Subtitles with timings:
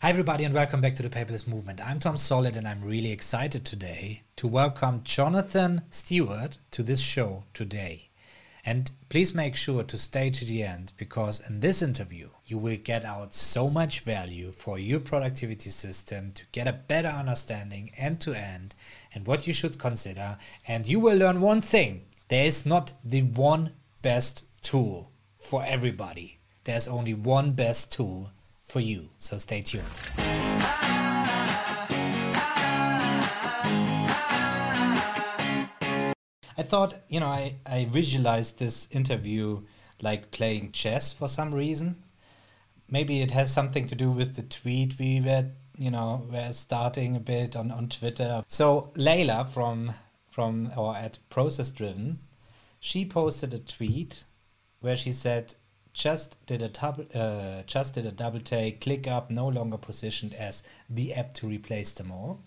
[0.00, 1.84] Hi, everybody, and welcome back to the Paperless Movement.
[1.84, 7.46] I'm Tom Solid, and I'm really excited today to welcome Jonathan Stewart to this show
[7.52, 8.10] today.
[8.64, 12.76] And please make sure to stay to the end because in this interview, you will
[12.76, 18.20] get out so much value for your productivity system to get a better understanding end
[18.20, 18.76] to end
[19.12, 20.38] and what you should consider.
[20.68, 23.72] And you will learn one thing there is not the one
[24.02, 28.30] best tool for everybody, there's only one best tool
[28.68, 29.08] for you.
[29.16, 29.84] So stay tuned.
[36.56, 39.62] I thought, you know, I, I visualized this interview
[40.02, 42.02] like playing chess for some reason.
[42.90, 45.46] Maybe it has something to do with the tweet we were,
[45.76, 48.42] you know, were starting a bit on, on Twitter.
[48.48, 49.92] So Layla from
[50.28, 52.20] from or at Process Driven,
[52.80, 54.24] she posted a tweet
[54.80, 55.54] where she said,
[55.98, 60.62] just did a double uh, just did a double take ClickUp no longer positioned as
[60.88, 62.40] the app to replace them all.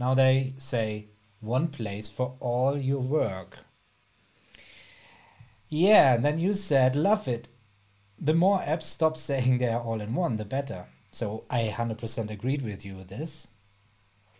[0.00, 1.08] Now they say
[1.40, 3.58] one place for all your work.
[5.68, 7.48] Yeah and then you said love it.
[8.18, 10.86] The more apps stop saying they're all in one the better.
[11.10, 13.48] So i 100% agreed with you with this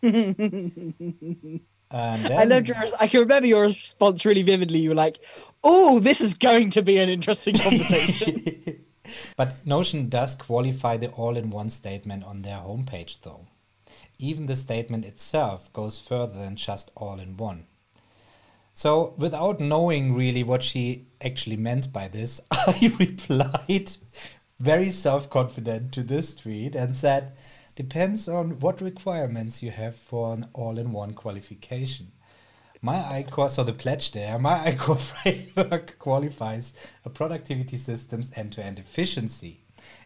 [1.90, 2.32] then...
[2.32, 2.92] I loved yours.
[3.00, 4.80] I can remember your response really vividly.
[4.80, 5.18] You were like,
[5.64, 8.84] "Oh, this is going to be an interesting conversation."
[9.36, 13.46] but Notion does qualify the all-in-one statement on their homepage, though.
[14.18, 17.66] Even the statement itself goes further than just all-in-one.
[18.74, 23.96] So, without knowing really what she actually meant by this, I replied
[24.60, 27.32] very self confident to this tweet and said,
[27.78, 32.10] depends on what requirements you have for an all-in-one qualification.
[32.82, 39.60] My ICOR, so the pledge there, my ICOR framework qualifies a productivity system's end-to-end efficiency.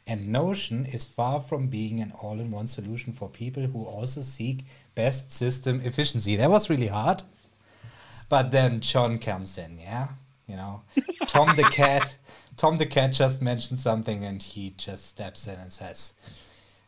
[0.07, 5.33] And Notion is far from being an all-in-one solution for people who also seek best
[5.33, 6.37] system efficiency.
[6.37, 7.23] That was really hard.
[8.29, 10.09] But then John comes in, yeah?
[10.47, 10.83] You know,
[11.27, 12.19] Tom the cat,
[12.59, 16.13] Tom the cat just mentioned something and he just steps in and says,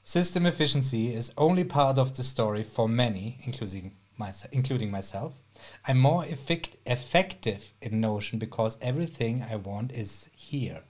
[0.07, 5.33] System efficiency is only part of the story for many, including, myself, including myself.
[5.89, 10.83] I'm more effect effective in Notion because everything I want is here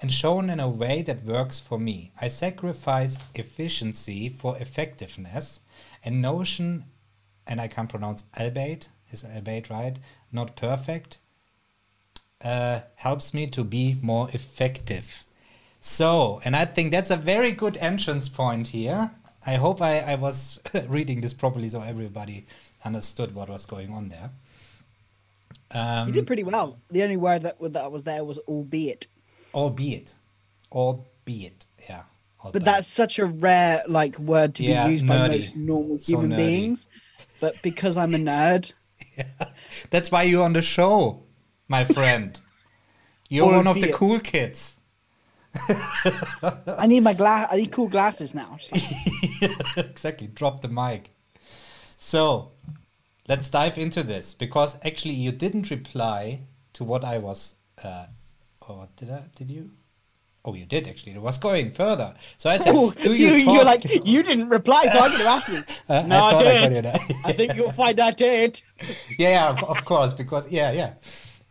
[0.00, 2.10] and shown in a way that works for me.
[2.20, 5.60] I sacrifice efficiency for effectiveness,
[6.04, 6.86] and Notion,
[7.46, 9.96] and I can't pronounce Albeit, is Albeit right?
[10.32, 11.18] Not perfect,
[12.42, 15.24] uh, helps me to be more effective.
[15.80, 19.10] So, and I think that's a very good entrance point here.
[19.46, 22.46] I hope I, I was reading this properly so everybody
[22.84, 24.30] understood what was going on there.
[25.72, 26.78] Um, you did pretty well.
[26.90, 29.06] The only word that, that was there was albeit.
[29.54, 30.14] Albeit.
[30.70, 32.02] Albeit, yeah.
[32.44, 32.52] Albeit.
[32.52, 35.08] But that's such a rare like word to yeah, be used nerdy.
[35.08, 36.36] by most normal so human nerdy.
[36.36, 36.86] beings.
[37.40, 38.72] But because I'm a nerd.
[39.16, 39.24] yeah.
[39.88, 41.22] That's why you're on the show,
[41.68, 42.38] my friend.
[43.30, 44.76] You're one of the cool kids.
[46.66, 47.48] I need my glass.
[47.50, 48.58] I need cool glasses now.
[49.76, 50.28] exactly.
[50.28, 51.10] Drop the mic.
[51.96, 52.52] So,
[53.28, 56.40] let's dive into this because actually you didn't reply
[56.74, 57.56] to what I was.
[57.82, 58.06] Uh,
[58.60, 59.24] or did I?
[59.34, 59.70] Did you?
[60.44, 61.12] Oh, you did actually.
[61.12, 62.14] It was going further.
[62.36, 63.54] So I said, oh, "Do you?" you talk?
[63.54, 65.62] You're like, you didn't reply, so I'm going to ask you.
[65.88, 66.86] Uh, no, I, I did.
[66.86, 68.62] I, I think you'll find I did.
[69.18, 70.94] Yeah, yeah, of course, because yeah, yeah.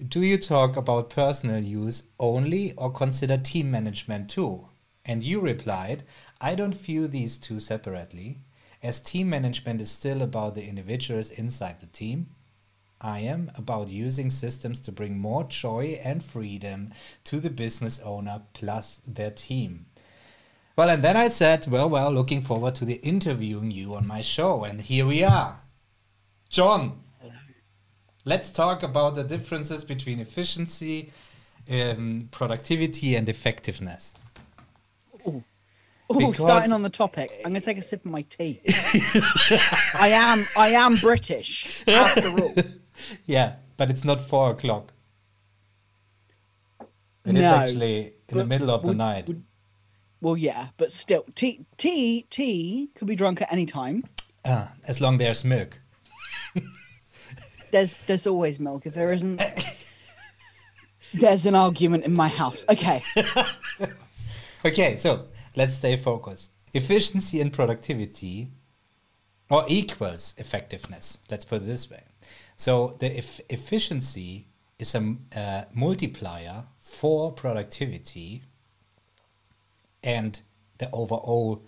[0.08, 4.70] Do you talk about personal use only or consider team management too?
[5.04, 6.04] And you replied,
[6.40, 8.38] I don't view these two separately,
[8.82, 12.28] as team management is still about the individuals inside the team.
[13.02, 16.94] I am about using systems to bring more joy and freedom
[17.26, 19.88] to the business owner plus their team.
[20.78, 24.22] Well, and then I said, well, well, looking forward to the interviewing you on my
[24.22, 24.64] show.
[24.64, 25.60] And here we are.
[26.48, 27.04] John,
[28.30, 31.12] let's talk about the differences between efficiency,
[31.72, 34.14] um, productivity, and effectiveness.
[36.12, 38.62] Oh, starting on the topic, I'm going to take a sip of my tea.
[40.00, 42.56] I am, I am British after all.
[43.26, 44.92] Yeah, but it's not four o'clock.
[47.26, 49.28] It no, is actually in the middle of would, the night.
[49.28, 49.44] Would,
[50.20, 54.04] well, yeah, but still, tea, tea, tea could be drunk at any time.
[54.44, 55.80] Ah, as long as there's milk
[57.72, 58.86] there's there's always milk.
[58.86, 59.42] If there isn't,
[61.14, 62.66] there's an argument in my house.
[62.70, 63.04] Okay.
[64.66, 65.26] okay, so
[65.56, 66.52] let's stay focused.
[66.74, 68.50] Efficiency and productivity,
[69.50, 71.20] or equals effectiveness.
[71.30, 72.04] Let's put it this way.
[72.56, 78.44] So the e- efficiency is a uh, multiplier for productivity,
[80.04, 80.42] and
[80.78, 81.64] the overall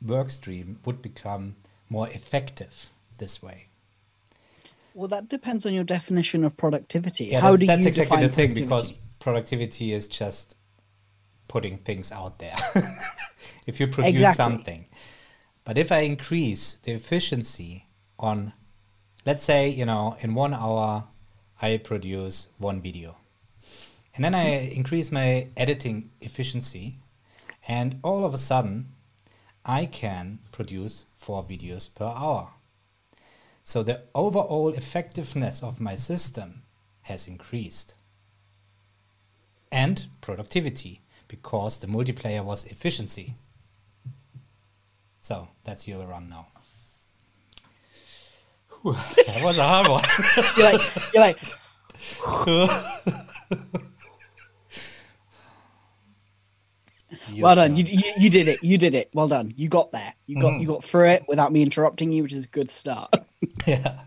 [0.00, 1.56] work stream would become
[1.88, 3.66] more effective this way.
[4.94, 7.26] Well, that depends on your definition of productivity.
[7.26, 9.18] Yeah, How that's, do that's you exactly the thing because productivity?
[9.20, 10.56] productivity is just
[11.48, 12.56] putting things out there.
[13.66, 14.36] if you produce Exactly.
[14.36, 14.86] something.
[15.64, 17.86] But if I increase the efficiency
[18.18, 18.52] on,
[19.24, 21.04] let's say, you know, in one hour,
[21.60, 23.16] I produce one video.
[24.14, 26.98] And then I increase my editing efficiency,
[27.66, 28.88] and all of a sudden,
[29.64, 32.50] I can produce four videos per hour.
[33.62, 36.62] So the overall effectiveness of my system
[37.02, 37.94] has increased.
[39.70, 43.36] And productivity, because the multiplayer was efficiency.
[45.20, 46.48] So that's your run now.
[48.82, 50.04] Whew, that was a hard one.
[50.56, 50.80] You're like,
[51.14, 51.38] you're like,
[57.34, 57.76] Your well done.
[57.76, 58.62] You, you you did it.
[58.62, 59.10] You did it.
[59.14, 59.54] Well done.
[59.56, 60.14] You got there.
[60.26, 60.62] You got mm-hmm.
[60.62, 63.12] you got through it without me interrupting you, which is a good start.
[63.66, 64.00] yeah.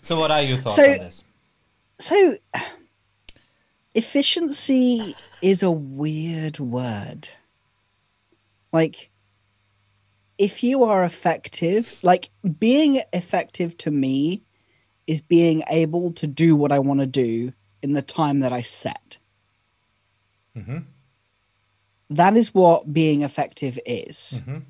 [0.00, 1.24] So what are your thoughts So- on this?
[1.98, 2.36] So,
[3.94, 7.28] efficiency is a weird word.
[8.72, 9.10] Like,
[10.38, 14.42] if you are effective, like being effective to me
[15.06, 17.52] is being able to do what I want to do
[17.82, 19.18] in the time that I set.
[20.56, 20.86] Mhm.
[22.10, 24.40] That is what being effective is.
[24.44, 24.62] Mhm.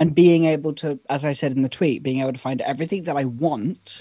[0.00, 3.04] And being able to, as I said in the tweet, being able to find everything
[3.04, 4.00] that I want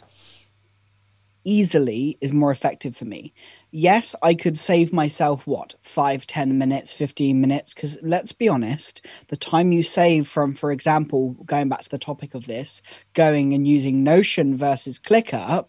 [1.43, 3.33] easily is more effective for me.
[3.71, 7.73] Yes, I could save myself what five, ten minutes, 15 minutes.
[7.73, 11.97] Because let's be honest, the time you save from, for example, going back to the
[11.97, 12.81] topic of this,
[13.13, 15.67] going and using Notion versus ClickUp,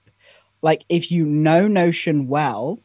[0.63, 2.79] like if you know Notion well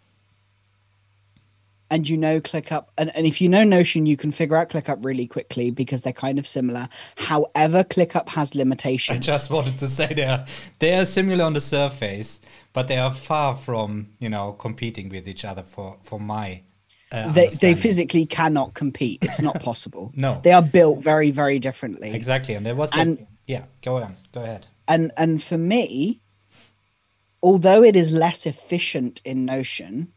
[1.91, 5.05] and you know ClickUp, and, and if you know Notion, you can figure out ClickUp
[5.05, 6.89] really quickly because they're kind of similar.
[7.15, 9.17] However, ClickUp has limitations.
[9.17, 10.45] I just wanted to say they are
[10.79, 12.41] they are similar on the surface,
[12.73, 16.63] but they are far from you know competing with each other for for my.
[17.11, 19.19] Uh, they, they physically cannot compete.
[19.21, 20.11] It's not possible.
[20.17, 20.41] No.
[20.43, 22.13] they are built very, very differently.
[22.13, 23.65] exactly, and there was And- yeah.
[23.83, 24.65] Go on, go ahead.
[24.87, 26.19] And and for me,
[27.43, 30.11] although it is less efficient in Notion,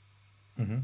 [0.58, 0.82] Mhm.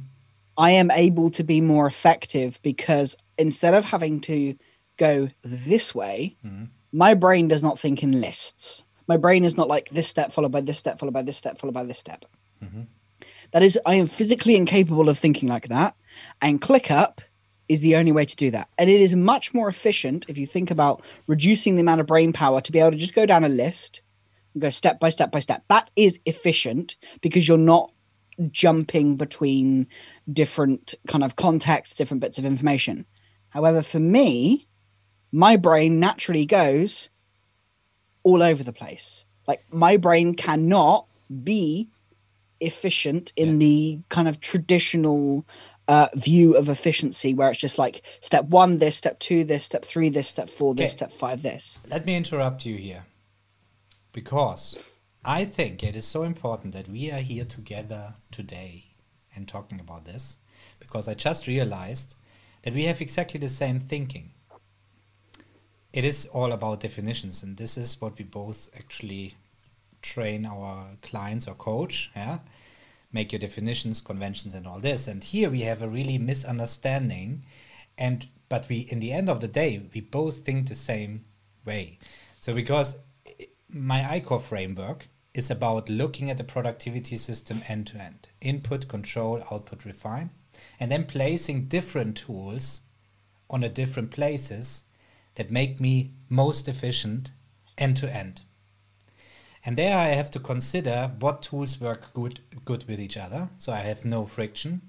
[0.56, 4.56] I am able to be more effective because instead of having to
[4.96, 6.68] go this way, Mhm.
[6.92, 8.84] my brain does not think in lists.
[9.08, 11.58] My brain is not like this step followed by this step followed by this step
[11.58, 12.24] followed by this step.
[12.62, 12.86] Mhm.
[13.50, 15.96] That is, I am physically incapable of thinking like that,
[16.40, 17.18] and ClickUp
[17.68, 18.68] is the only way to do that.
[18.78, 22.32] And it is much more efficient if you think about reducing the amount of brain
[22.32, 24.02] power to be able to just go down a list
[24.52, 25.64] and go step by step by step.
[25.68, 27.90] That is efficient because you're not
[28.50, 29.86] jumping between
[30.32, 33.06] different kind of contexts, different bits of information.
[33.50, 34.66] However, for me,
[35.30, 37.08] my brain naturally goes
[38.22, 39.26] all over the place.
[39.46, 41.06] Like my brain cannot
[41.42, 41.88] be
[42.60, 43.66] efficient in Yeah.
[43.66, 45.44] the kind of traditional
[45.86, 49.84] uh, view of efficiency, where it's just like step one, this, step two, this, step
[49.84, 50.96] three, this, step four, this, Okay.
[50.96, 51.78] step five, this.
[51.90, 53.04] Let me interrupt you here,
[54.12, 54.76] because
[55.24, 58.93] I think it is so important that we are here together today
[59.34, 60.38] and talking about this,
[60.80, 62.14] because I just realized
[62.62, 64.32] that we have exactly the same thinking.
[65.92, 69.34] It is all about definitions, and this is what we both actually
[70.02, 72.10] train our clients or coach.
[72.16, 72.38] Yeah,
[73.12, 75.06] make your definitions, conventions, and all this.
[75.06, 77.44] And here we have a really misunderstanding,
[77.96, 81.24] and but we, in the end of the day, we both think the same
[81.64, 81.98] way.
[82.40, 87.98] So because eh, my ICOR framework is about looking at the productivity system end to
[87.98, 90.30] end, input, control, output, refine,
[90.78, 92.82] and then placing different tools
[93.50, 94.84] on the different places
[95.34, 97.32] that make me most efficient
[97.76, 98.42] end to end.
[99.66, 103.72] And there I have to consider what tools work good good with each other, so
[103.72, 104.82] I have no friction.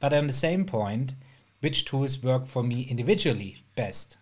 [0.00, 1.14] But on the same point,
[1.60, 4.16] which tools work for me individually best.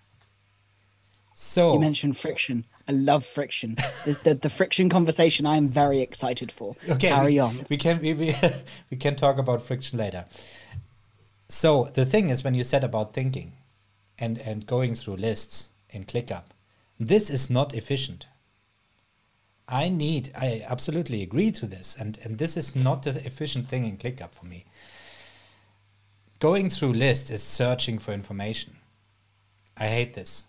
[1.33, 2.67] So You mentioned friction.
[2.87, 3.77] I love friction.
[4.05, 6.77] the, the, the friction conversation I am very excited for.
[6.89, 7.67] okay, Carry we, on.
[7.69, 8.35] we can we, we,
[8.91, 10.27] we can talk about friction later.
[11.49, 13.53] So the thing is when you said about thinking
[14.19, 16.45] and, and going through lists in ClickUp,
[16.99, 18.27] this is not efficient.
[19.69, 23.87] I need, I absolutely agree to this, and, and this is not the efficient thing
[23.87, 24.67] in ClickUp for me.
[26.39, 28.77] Going through lists is searching for information.
[29.77, 30.47] I hate this.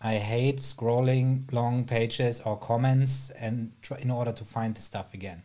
[0.00, 5.42] I hate scrolling long pages or comments and in order to find the stuff again.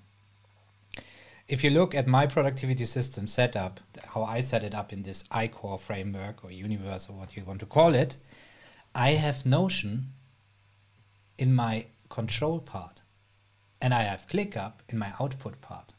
[1.48, 3.80] If you look at my productivity system setup,
[4.14, 7.60] how I set it up in this ICOR framework or universe or what you want
[7.62, 8.18] to call it,
[8.96, 10.10] I have Notion
[11.38, 13.02] in my control part
[13.82, 15.94] and I have ClickUp in my output part.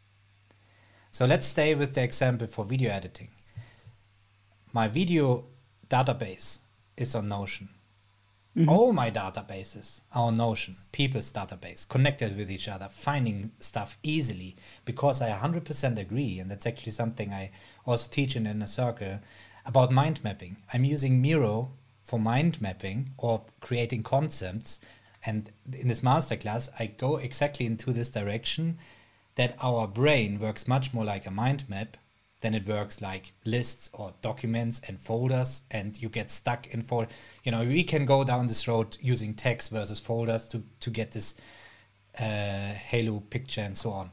[1.10, 3.28] So let's stay with the example for video editing.
[4.72, 5.44] My video
[5.88, 6.60] database
[6.96, 7.68] is on Notion.
[8.56, 8.68] Mm-hmm.
[8.68, 15.20] All my databases our Notion, people's database, connected with each other, finding stuff easily because
[15.20, 17.50] I 100% agree, and that's actually something I
[17.84, 19.18] also teach in Inner Circle
[19.66, 20.56] about mind mapping.
[20.72, 24.78] I'm using Miro for mind mapping or creating concepts,
[25.26, 28.78] and in this masterclass, I go exactly into this direction
[29.34, 31.96] that our brain works much more like a mind map
[32.44, 37.08] than it works like lists or documents and folders and you get stuck in folder
[37.42, 41.12] you know we can go down this road using text versus folders to to get
[41.12, 41.34] this
[42.20, 44.10] uh, halo picture and so on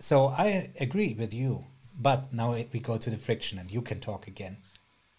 [0.00, 1.66] so i agree with you
[2.00, 4.56] but now it- we go to the friction and you can talk again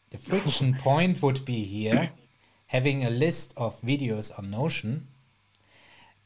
[0.09, 2.09] the friction point would be here
[2.67, 5.05] having a list of videos on notion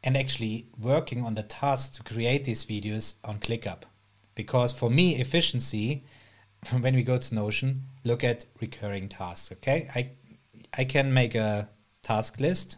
[0.03, 3.83] and actually working on the task to create these videos on ClickUp.
[4.36, 6.04] Because for me, efficiency,
[6.80, 9.52] when we go to Notion, look at recurring tasks.
[9.52, 10.12] Okay, I
[10.78, 11.70] I can make a
[12.02, 12.78] task list,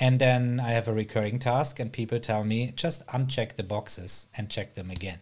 [0.00, 4.28] and then I have a recurring task, and people tell me just uncheck the boxes
[4.36, 5.18] and check them again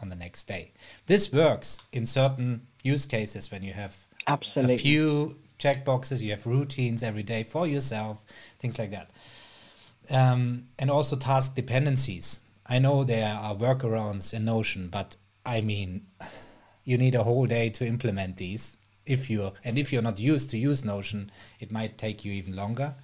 [0.00, 0.72] on the next day.
[1.06, 4.74] This works in certain use cases when you have Absolutely.
[4.74, 8.24] a few checkboxes, you have routines every day for yourself,
[8.60, 9.10] things like that
[10.10, 12.40] um, and also task dependencies.
[12.68, 16.06] I know there are workarounds in Notion, but I mean,
[16.84, 18.76] you need a whole day to implement these.
[19.06, 22.54] If you're and if you're not used to use Notion, it might take you even
[22.54, 22.94] longer.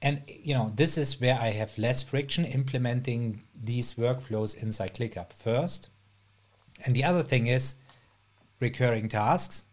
[0.00, 5.32] And you know, this is where I have less friction implementing these workflows inside ClickUp
[5.32, 5.88] first.
[6.84, 7.74] And the other thing is
[8.60, 9.66] recurring tasks.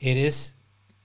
[0.00, 0.54] It is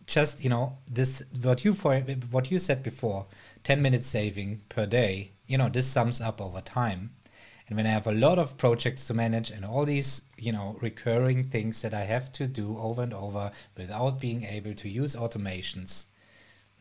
[0.08, 3.28] just you know this what you what you said before
[3.64, 7.16] 10 minutes saving per day you know this sums up over time.
[7.68, 10.78] And when i have a lot of projects to manage and all these you know
[10.82, 15.16] recurring things that i have to do over and over without being able to use
[15.16, 16.08] automations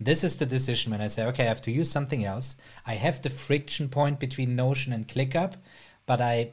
[0.01, 2.57] this is the decision when i say okay i have to use something else.
[2.87, 5.57] I have the friction point between notion and clickup
[6.07, 6.53] but i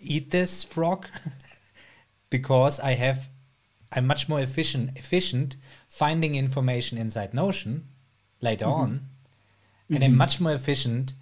[0.00, 1.06] eat this frog
[2.30, 3.30] because i have
[3.92, 5.54] i'm much more efficient efficient
[5.86, 7.86] finding information inside notion
[8.40, 8.82] later mm-hmm.
[8.82, 9.08] on
[9.90, 10.18] and I'm mm-hmm.
[10.18, 11.14] much more efficient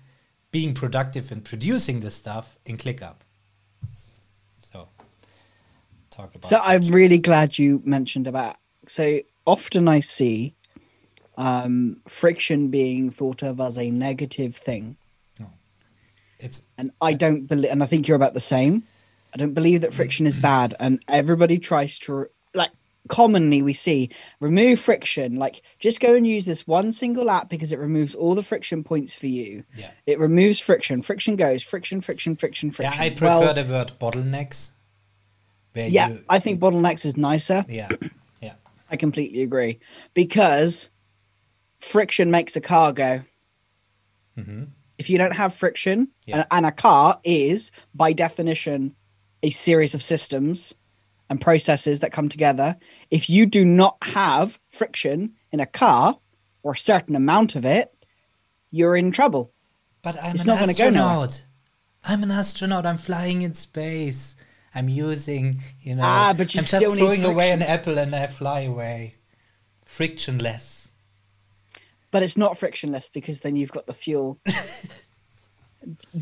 [0.53, 3.17] being productive and producing this stuff in ClickUp.
[4.61, 4.89] So,
[6.11, 6.49] talk about.
[6.49, 8.57] So I'm really glad you mentioned about.
[8.87, 10.55] So often I see
[11.37, 14.97] um, friction being thought of as a negative thing,
[15.41, 15.51] No.
[16.39, 17.71] it's and I don't believe.
[17.73, 18.85] And I think you're about the same.
[19.35, 22.29] I don't believe that friction is bad, and everybody tries to.
[23.09, 25.37] Commonly, we see remove friction.
[25.37, 28.85] Like, just go and use this one single app because it removes all the friction
[28.85, 29.65] points for you.
[29.75, 31.03] yeah, It removes friction.
[31.03, 31.63] Friction goes.
[31.65, 32.95] Friction, friction, friction, friction.
[32.97, 33.05] yeah.
[33.05, 34.71] I prefer Well, the word bottlenecks.
[35.75, 37.65] Yeah, you, I think bottlenecks is nicer.
[37.69, 37.89] yeah,
[38.41, 38.55] yeah,
[38.91, 39.81] I completely agree
[40.15, 40.91] because
[41.79, 43.23] friction makes a car go.
[44.37, 44.65] hmm
[44.99, 46.37] If you don't have friction, Yeah.
[46.37, 48.95] and, and a car is by definition
[49.43, 50.75] a series of systems
[51.33, 52.77] and processes that come together.
[53.11, 56.19] If you do not have friction in a car
[56.63, 57.91] or a certain amount of it,
[58.71, 59.51] you're in trouble.
[60.03, 61.47] But I'm It's an not gonna go astronaut.
[62.05, 62.85] I'm an astronaut.
[62.85, 64.37] I'm flying in space.
[64.75, 68.15] I'm using, you know, Ah, but you I'm still just throwing away an apple and
[68.15, 69.15] I fly away.
[69.87, 70.91] Frictionless.
[72.11, 74.39] But it's not frictionless because then you've got the fuel.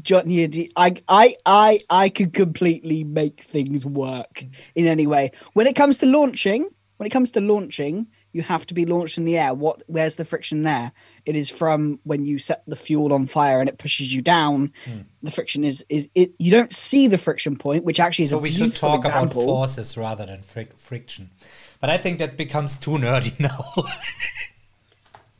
[0.03, 5.33] John, you, I, I, I, I could completely make things work in any way.
[5.53, 9.19] When it comes to launching, when it comes to launching, you have to be launched
[9.19, 9.55] in the air.
[9.55, 9.83] What?
[9.87, 10.93] Where's the friction there?
[11.27, 14.73] It is from when you set the fuel on fire and it pushes you down.
[14.85, 15.01] Hmm.
[15.23, 16.33] The friction is is it.
[16.39, 19.33] You don't see the friction point, which actually is So a we should talk about
[19.33, 21.31] forces rather than fric- friction.
[21.81, 23.75] But I think that becomes too nerdy now.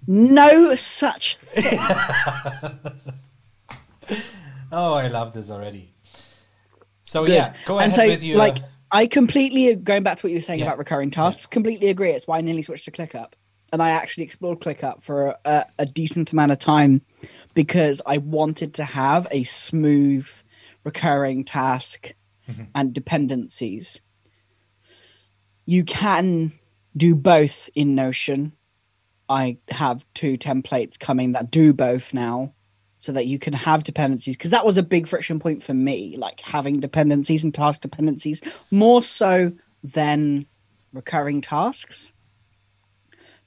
[0.07, 1.37] No such
[4.73, 5.95] oh, I love this already.
[7.03, 7.35] So Good.
[7.35, 8.37] yeah, go ahead so, with you.
[8.37, 8.59] like
[8.93, 10.67] I completely going back to what you were saying Yeah.
[10.67, 11.47] about recurring tasks.
[11.47, 12.11] Completely agree.
[12.11, 13.33] It's why I nearly switched to ClickUp,
[13.73, 17.03] and I actually explored ClickUp for a, a decent amount of time
[17.55, 20.27] because I wanted to have a smooth
[20.85, 22.13] recurring task
[22.49, 22.65] Mm-hmm.
[22.75, 24.01] and dependencies.
[25.67, 26.53] You can
[26.97, 28.55] do both in Notion.
[29.29, 32.55] I have two templates coming that do both now
[33.01, 36.17] so that you can have dependencies because that was a big friction point for me
[36.17, 38.41] like having dependencies and task dependencies
[38.71, 39.53] more so
[39.83, 40.47] than
[40.93, 42.13] recurring tasks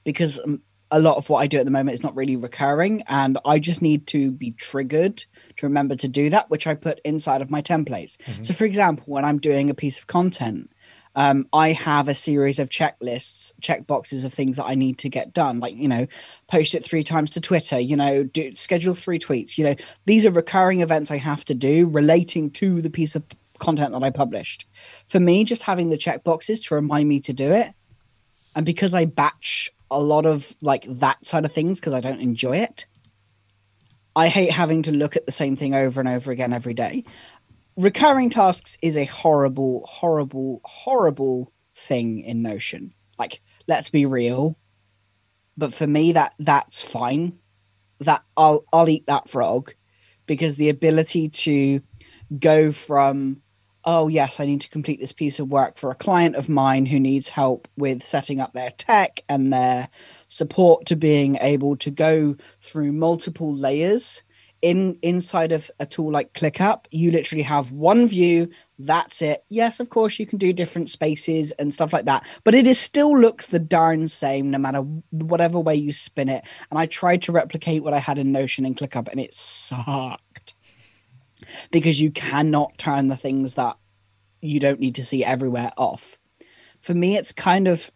[0.04, 3.02] because um, a lot of what I do at the moment is not really recurring,
[3.08, 5.24] and I just need to be triggered
[5.56, 8.16] to remember to do that, which I put inside of my templates.
[8.18, 8.46] Mhm.
[8.46, 10.70] So, for example, when I'm doing a piece of content,
[11.16, 15.08] um, I have a series of checklists, check boxes of things that I need to
[15.08, 16.06] get done, like you know,
[16.48, 19.56] post it three times to Twitter, you know, do schedule three tweets.
[19.56, 23.22] You know, these are recurring events I have to do relating to the piece of
[23.58, 24.66] content that I published.
[25.08, 27.72] For me, just having the check boxes to remind me to do it,
[28.56, 32.20] and because I batch a lot of like that side of things because I don't
[32.20, 32.86] enjoy it.
[34.16, 37.04] I hate having to look at the same thing over and over again every day.
[37.76, 42.94] Recurring tasks is a horrible, horrible, horrible thing in Notion.
[43.18, 44.56] Like, let's be real.
[45.56, 47.38] But for me, that that's fine.
[48.00, 49.72] That I'll I'll eat that frog
[50.26, 51.80] because the ability to
[52.38, 53.42] go from
[53.84, 56.86] oh yes i need to complete this piece of work for a client of mine
[56.86, 59.88] who needs help with setting up their tech and their
[60.28, 64.22] support to being able to go through multiple layers
[64.64, 69.44] in inside of a tool like clickup you literally have one view that's it.
[69.50, 72.78] Yes of course you can do different spaces and stuff like that but it is
[72.78, 74.80] still looks the darn same no matter
[75.10, 76.44] whatever way you spin it.
[76.70, 80.54] And i tried to replicate what i had in notion and clickup and it sucked.
[81.70, 83.76] Because you cannot turn the things that
[84.40, 86.18] you don't need to see everywhere off.
[86.80, 87.90] For me, it's kind of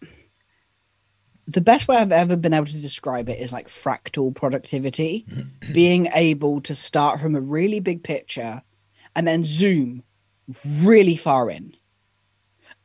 [1.49, 5.25] the best way I've ever been able to describe it is like fractal productivity,
[5.73, 8.63] being able to start from a really big picture
[9.17, 10.03] and then zoom
[10.65, 11.75] really far in.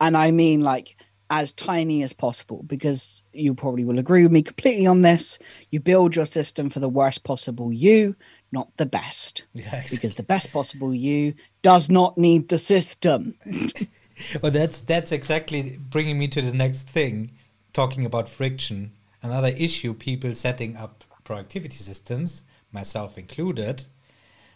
[0.00, 0.96] And I mean, like,
[1.30, 5.38] as tiny as possible because you probably will agree with me completely on this.
[5.70, 8.16] You build your system for the worst possible you,
[8.52, 9.96] not the best, exactly.
[9.96, 13.34] because the best possible you does not need the system.
[14.42, 17.32] well, that's that's exactly bringing me to the next thing,
[17.74, 18.92] talking about friction.
[19.22, 23.84] Another issue: people setting up productivity systems, myself included.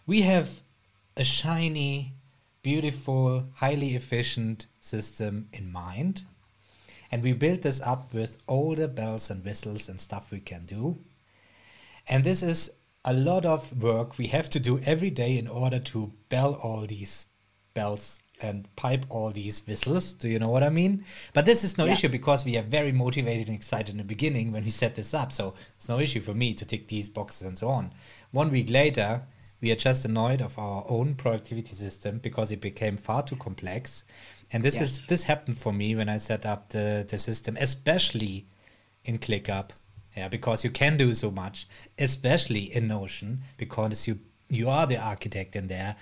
[0.07, 0.61] We have
[1.15, 2.13] a shiny,
[2.63, 6.23] beautiful, highly efficient system in mind,
[7.11, 10.65] and we build this up with all the bells and whistles and stuff we can
[10.65, 10.97] do.
[12.07, 12.71] And this is
[13.05, 16.85] a lot of work we have to do every day in order to bell all
[16.85, 17.27] these
[17.73, 20.13] bells and pipe all these whistles.
[20.13, 21.03] Do you know what I mean?
[21.33, 21.93] But this is no Yeah.
[21.93, 25.13] issue because we are very motivated and excited in the beginning when we set this
[25.13, 25.31] up.
[25.31, 27.93] So it's no issue for me to tick these boxes and so on.
[28.31, 29.23] One week later,
[29.61, 34.03] we are just annoyed of our own productivity system because it became far too complex.
[34.51, 34.83] And this Yes.
[34.83, 38.45] is this happened for me when I set up the, the system, especially
[39.03, 39.71] in ClickUp.
[40.17, 44.19] Yeah, because you can do so much, especially in Notion, because you
[44.51, 45.95] you are the architect in there.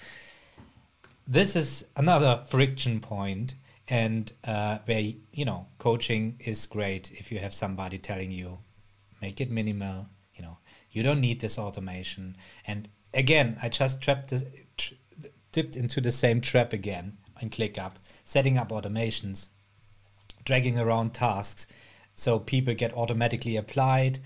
[1.28, 3.56] This is another friction point,
[3.90, 8.60] and uh, where you know coaching is great if you have somebody telling you,
[9.22, 10.08] make it minimal.
[10.34, 10.58] You know,
[10.92, 12.38] you don't need this automation.
[12.66, 14.46] And again, I just trapped this,
[14.78, 14.94] tr-
[15.52, 19.50] dipped into the same trap again on ClickUp, setting up automations
[20.48, 21.68] dragging around tasks
[22.16, 24.18] so people get automatically applied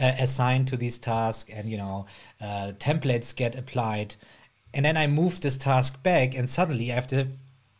[0.00, 2.04] uh, assigned to these tasks and you know
[2.40, 4.14] uh, templates get applied
[4.72, 7.28] and then i move this task back and suddenly i have the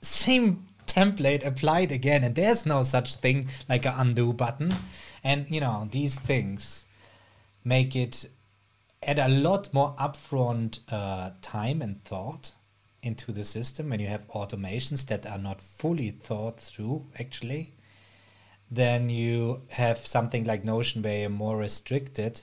[0.00, 2.24] same template applied again.
[2.24, 4.74] And there's no such thing like an undo button.
[5.22, 6.86] And you know these things
[7.64, 8.26] make it
[9.02, 12.52] add a lot more upfront uh, time and thought
[13.02, 17.74] into the system when you have automations that are not fully thought through actually.
[18.70, 22.42] Then you have something like notion where you're more restricted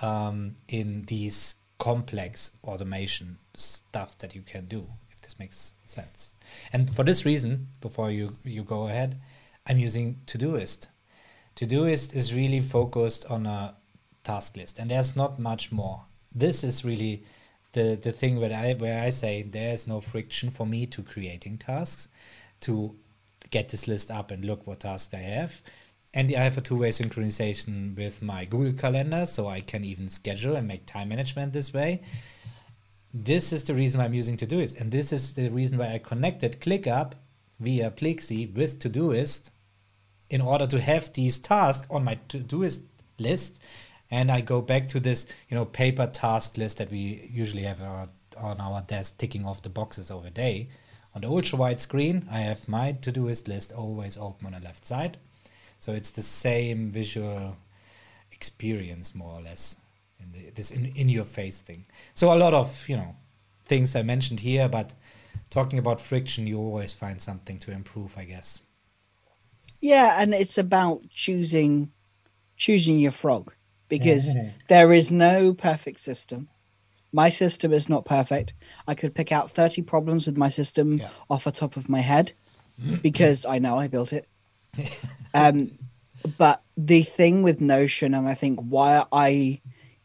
[0.00, 6.36] um, in these complex automation stuff that you can do if this makes sense.
[6.72, 9.20] And for this reason before you you go ahead
[9.66, 10.88] i'm using todoist.
[11.56, 13.76] Todoist is really focused on a
[14.24, 16.04] task list and there's not much more.
[16.34, 17.24] This is really
[17.72, 21.58] the the thing where i where i say there's no friction for me to creating
[21.58, 22.08] tasks
[22.60, 22.94] to
[23.50, 25.60] get this list up and look what tasks i have.
[26.12, 30.54] And i have a two-way synchronization with my google calendar so i can even schedule
[30.56, 32.02] and make time management this way
[33.14, 35.98] this is the reason why i'm using todoist and this is the reason why i
[35.98, 37.12] connected clickup
[37.60, 39.50] via Pleexy with todoist
[40.30, 42.82] in order to have these tasks on my todoist
[43.18, 43.62] list.
[44.10, 47.80] And I go back to this, you know, paper task list that we usually have
[47.82, 50.68] our, on our desk, ticking off the boxes over day.
[51.14, 54.84] On the ultra wide screen, I have my Todoist list always open on the left
[54.84, 55.16] side,
[55.78, 57.56] so it's the same visual
[58.32, 59.76] experience more or less
[60.18, 61.86] in the, this in, in your face thing.
[62.14, 63.16] So a lot of you know
[63.66, 64.94] things I mentioned here, but
[65.50, 68.60] talking about friction, you always find something to improve, I guess.
[69.80, 71.90] Yeah, and it's about choosing
[72.56, 73.52] choosing your frog
[73.88, 74.34] because
[74.68, 76.48] there is no perfect system.
[77.12, 78.54] My system is not perfect.
[78.88, 81.10] I could pick out 30 problems with my system Yeah.
[81.30, 82.32] off the top of my head
[83.02, 84.26] because I know I built it.
[85.34, 85.78] um,
[86.38, 89.60] but the thing with Notion, and I think why I,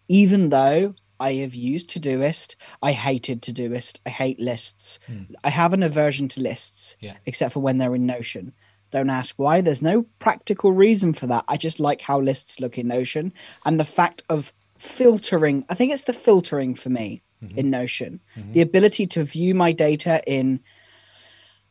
[0.10, 4.00] even though I have used Todoist, I hated Todoist.
[4.06, 5.00] I hate lists.
[5.08, 5.24] Hmm.
[5.44, 7.16] I have an aversion to lists, Yeah.
[7.26, 8.54] except for when they're in Notion.
[8.92, 9.62] Don't ask why.
[9.62, 11.46] There's no practical reason for that.
[11.48, 13.34] I just like how lists look in Notion
[13.66, 15.66] and the fact of filtering.
[15.70, 17.58] I think it's the filtering for me mm-hmm.
[17.58, 18.20] in Notion.
[18.36, 18.54] Mm-hmm.
[18.54, 20.62] The ability to view my data in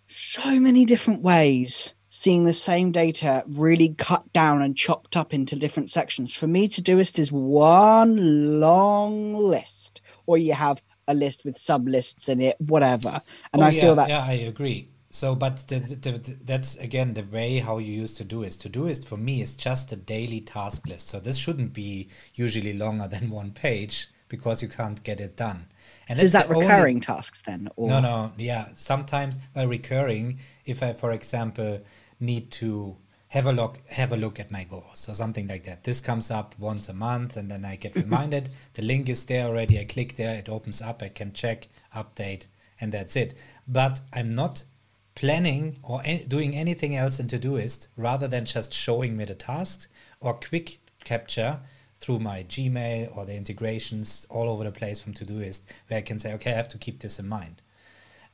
[0.06, 5.54] so many different ways, seeing the same data really cut down and chopped up into
[5.54, 6.34] different sections.
[6.34, 11.86] For me, to Todoist is one long list, or you have a list with sub
[11.86, 13.22] lists in it, whatever.
[13.52, 14.88] And Oh, I yeah, feel that yeah, I agree.
[15.10, 18.56] So, but the, the, the, that's again the way how you used to do is
[18.58, 21.08] to do is for me is just a daily task list.
[21.08, 25.66] So this shouldn't be usually longer than one page because you can't get it done.
[26.08, 27.68] And is that the only- recurring tasks then?
[27.76, 28.66] Or No, no, yeah.
[28.74, 30.40] Sometimes uh, recurring.
[30.66, 31.80] If I, for example,
[32.20, 32.96] need to
[33.28, 35.84] have a look, have a look at my goals or something like that.
[35.84, 38.48] This comes up once a month, and then I get reminded.
[38.74, 39.78] the link is there already.
[39.78, 41.02] I click there, it opens up.
[41.02, 42.46] I can check, update,
[42.80, 43.34] and that's it.
[43.66, 44.64] But I'm not
[45.14, 49.88] planning or a- doing anything else in Todoist rather than just showing me the tasks
[50.20, 51.60] or quick capture
[52.00, 56.18] through my Gmail or the integrations all over the place from Todoist, where I can
[56.18, 57.60] say, okay, I have to keep this in mind.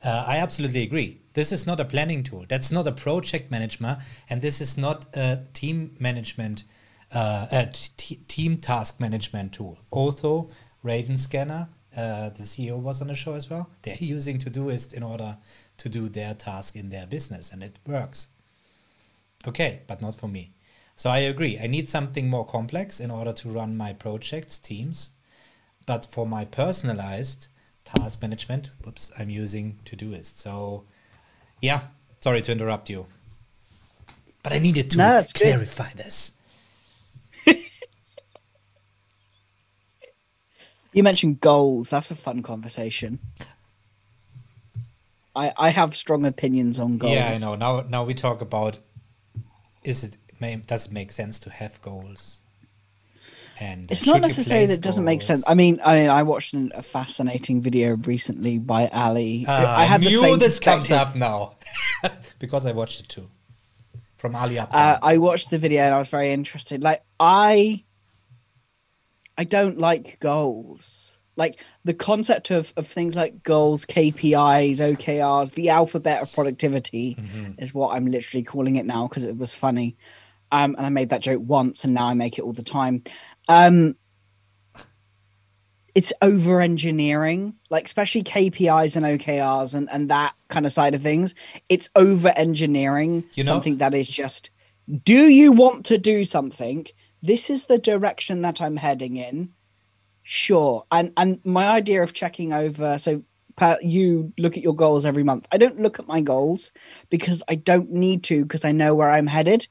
[0.05, 1.19] Uh, I absolutely agree.
[1.33, 2.45] This is not a planning tool.
[2.47, 6.63] That's not a project management, and this is not a team management,
[7.11, 9.79] uh, a t- team task management tool.
[9.91, 10.51] Although
[10.83, 13.71] Raven Scanner, uh, the CEO was on the show as well.
[13.81, 15.39] They're using Todoist in order
[15.77, 18.27] to do their task in their business, and it works.
[19.47, 20.53] Okay, but not for me.
[20.95, 21.57] So I agree.
[21.59, 25.13] I need something more complex in order to run my projects, teams.
[25.87, 27.49] But for my personalized
[27.85, 30.35] task management, whoops, I'm using Todoist.
[30.37, 30.83] So
[31.61, 31.81] yeah,
[32.19, 33.05] sorry to interrupt you.
[34.43, 35.43] But I needed to No, that's good.
[35.47, 36.33] clarify this.
[40.93, 41.89] You mentioned goals.
[41.89, 43.19] That's a fun conversation.
[45.35, 47.13] I I have strong opinions on goals.
[47.13, 47.55] Yeah, I know.
[47.55, 48.79] Now now we talk about
[49.83, 52.39] is it may, does it make sense to have goals?
[53.59, 55.43] And It's not necessarily that it doesn't make sense.
[55.47, 59.45] I mean, I I watched an, a fascinating video recently by Ali.
[59.47, 61.53] Ah, I had the knew same this comes up now
[62.39, 63.29] because I watched it too.
[64.17, 64.73] From Ali Abdaal.
[64.73, 66.81] Uh, I watched the video and I was very interested.
[66.83, 67.83] Like I,
[69.37, 71.17] I don't like goals.
[71.37, 77.61] Like the concept of, of things like goals, KPIs, OKRs, the alphabet of productivity Mm-hmm.
[77.61, 79.97] is what I'm literally calling it now because it was funny.
[80.51, 83.03] Um, and I made that joke once and now I make it all the time.
[83.47, 83.95] Um,
[85.93, 91.01] it's over engineering, like especially KPIs and OKRs and, and that kind of side of
[91.01, 91.33] things.
[91.69, 94.49] It's over engineering You know- something that is just
[95.03, 96.85] do you want to do something?
[97.23, 99.49] This is the direction that I'm heading in.
[100.21, 100.85] Sure.
[100.91, 103.23] And and my idea of checking over so
[103.55, 105.47] Pat, you look at your goals every month.
[105.49, 106.73] I don't look at my goals
[107.09, 109.67] because I don't need to because I know where I'm headed.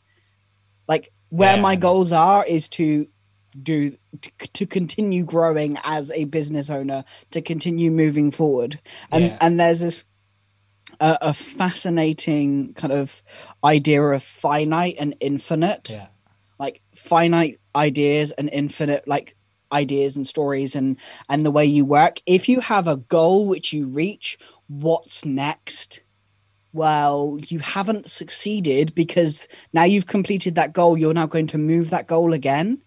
[0.89, 3.07] Like where Yeah, my goals are is to
[3.63, 8.81] do to, to continue growing as a business owner, to continue moving forward.
[9.13, 9.39] And Yeah.
[9.41, 10.05] and there's this
[11.01, 13.23] a, a fascinating kind of
[13.63, 16.09] idea of finite and infinite yeah.
[16.59, 19.37] like finite ideas and infinite like
[19.73, 20.97] ideas and stories and
[21.29, 24.39] and the way you work if you have a goal which you reach
[24.69, 26.01] what's next
[26.73, 31.91] well you haven't succeeded because now you've completed that goal you're now going to move
[31.91, 32.81] that goal again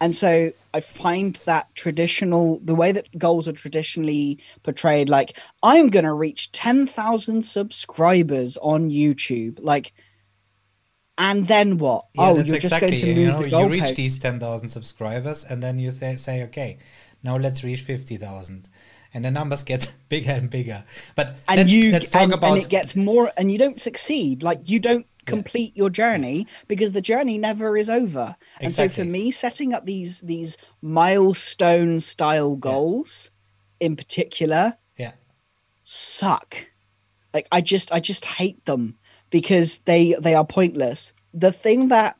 [0.00, 5.88] and so i find that traditional the way that goals are traditionally portrayed like i'm
[5.88, 9.92] going to reach 10,000 subscribers on youtube like
[11.20, 12.92] and then what Yeah, oh that's you're exactly.
[12.92, 15.62] just going to you move know, the you goalpost reach these ten thousand subscribers, and
[15.62, 16.78] then you th- say, okay,
[17.22, 18.70] now let's reach fifty thousand,
[19.12, 20.82] and the numbers get bigger and bigger.
[21.14, 23.78] But and let's, you let's talk and, about and it gets more and you don't
[23.78, 28.36] succeed like you don't complete your journey because the journey never is over.
[28.60, 33.30] And so for me setting up these these milestone style goals
[33.78, 35.12] in particular yeah,
[35.82, 36.66] suck.
[37.32, 38.98] Like i just i just hate them
[39.30, 41.12] because they they are pointless.
[41.32, 42.16] The thing that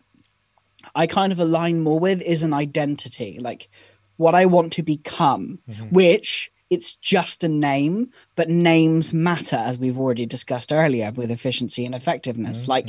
[0.95, 3.39] i kind of align more with is an identity.
[3.41, 3.69] Like
[4.17, 5.87] what i want to become mm-hmm.
[5.87, 11.85] which it's just a name but names matter as we've already discussed earlier with efficiency
[11.85, 12.71] and effectiveness mm-hmm.
[12.71, 12.89] like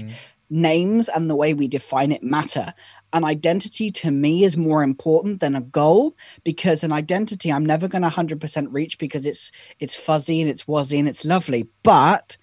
[0.49, 2.73] names and the way we define it matter
[3.13, 7.87] an identity to me is more important than a goal because an identity I'm never
[7.87, 12.37] going to 100% reach because it's it's fuzzy and it's wuzzy and it's lovely, but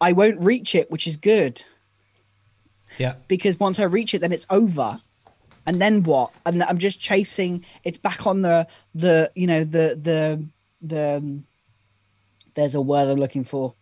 [0.00, 1.62] I won't reach it, which is good.
[2.98, 3.14] Yeah.
[3.28, 5.00] Because once I reach it, then it's over.
[5.66, 6.32] And then what?
[6.46, 7.64] And I'm just chasing.
[7.84, 10.44] It's back on the the you know the the
[10.80, 11.16] the.
[11.16, 11.44] um,
[12.54, 13.74] There's a word I'm looking for.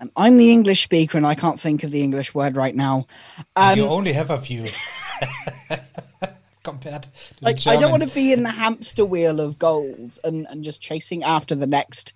[0.00, 3.06] And I'm the English speaker, and I can't think of the English word right now.
[3.56, 4.70] Um, you only have a few
[6.62, 10.46] compared to like I don't want to be in the hamster wheel of goals and
[10.48, 12.12] and just chasing after the next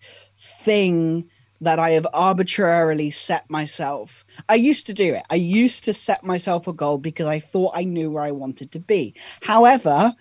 [0.60, 1.30] thing
[1.62, 4.24] that I have arbitrarily set myself.
[4.48, 5.22] I used to do it.
[5.30, 8.72] I used to set myself a goal because I thought I knew where I wanted
[8.72, 9.14] to be.
[9.42, 10.14] However,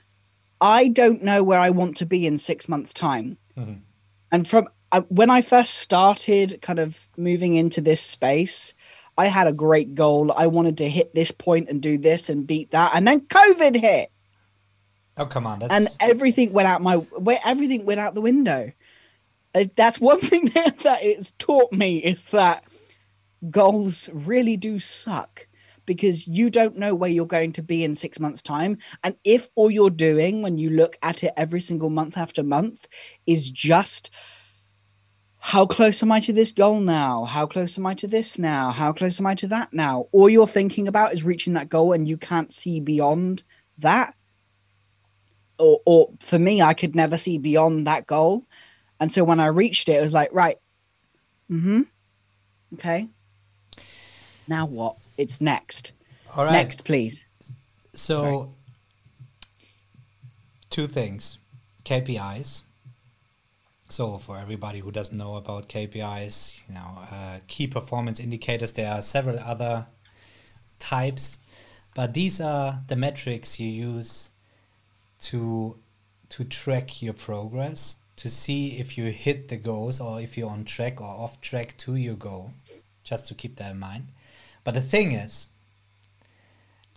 [0.62, 3.38] I don't know where I want to be in 6 months time.
[3.58, 3.80] Mhm.
[4.32, 8.74] And from I, when I first started kind of moving into this space,
[9.18, 10.32] I had a great goal.
[10.34, 12.92] I wanted to hit this point and do this and beat that.
[12.94, 14.12] And then COVID hit
[15.18, 18.68] Oh come on, that's and everything went out my way everything went out the window
[18.68, 18.72] Uh,
[19.54, 22.64] Uh, that's one thing that, that it's taught me is that
[23.50, 25.48] goals really do suck
[25.86, 29.50] because you don't know where you're going to be in six months time and if
[29.56, 32.88] all you're doing when you look at it every single month after month
[33.26, 34.12] is just
[35.44, 37.26] how close am I to this goal now?
[37.26, 38.70] How close am I to this now?
[38.70, 40.06] How close am I to that now?
[40.12, 43.42] All you're thinking about is reaching that goal and you can't see beyond
[43.80, 44.14] that
[45.62, 48.46] or, or for me, I could never see beyond that goal.
[49.02, 50.60] And so when I reached it, it was like, right,
[51.52, 51.82] mm-hmm,
[52.76, 53.10] okay.
[54.48, 54.96] Now what?
[55.18, 55.92] It's next.
[56.36, 56.54] all right.
[56.54, 57.20] Next, please.
[57.94, 58.54] So,
[60.70, 61.40] two things
[61.84, 62.62] KPIs.
[63.90, 68.92] So, for everybody who doesn't know about KPIs, you know, uh, key performance indicators, there
[68.92, 69.88] are several other
[70.78, 71.40] types,
[71.96, 74.30] but these are the metrics you use
[75.24, 75.78] to
[76.30, 80.66] to track your progress, to see if you hit the goals or if you're on
[80.66, 82.52] track or off track to your goal,
[83.04, 84.08] just to keep that in mind.
[84.64, 85.50] But the thing is,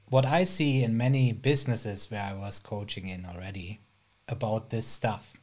[0.09, 3.81] what I see in many businesses where I was coaching in already
[4.29, 5.35] about this stuff,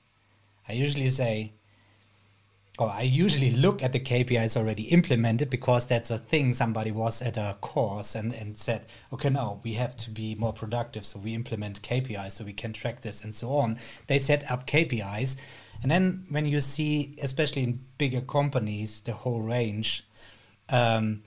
[0.67, 1.53] I usually say,
[2.82, 7.22] or I usually look at the KPIs already implemented because that's a thing somebody was
[7.22, 11.20] at a course and, and said, okay, now we have to be more productive, so
[11.20, 13.78] we implement KPIs so we can track this and so on.
[14.08, 15.39] They set up KPIs.
[15.84, 20.04] And then when you see, especially in bigger companies, the whole range,
[20.70, 21.22] um,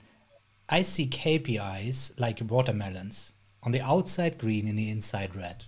[0.67, 3.31] I see KPIs like watermelons
[3.63, 5.63] on the outside green and the inside red.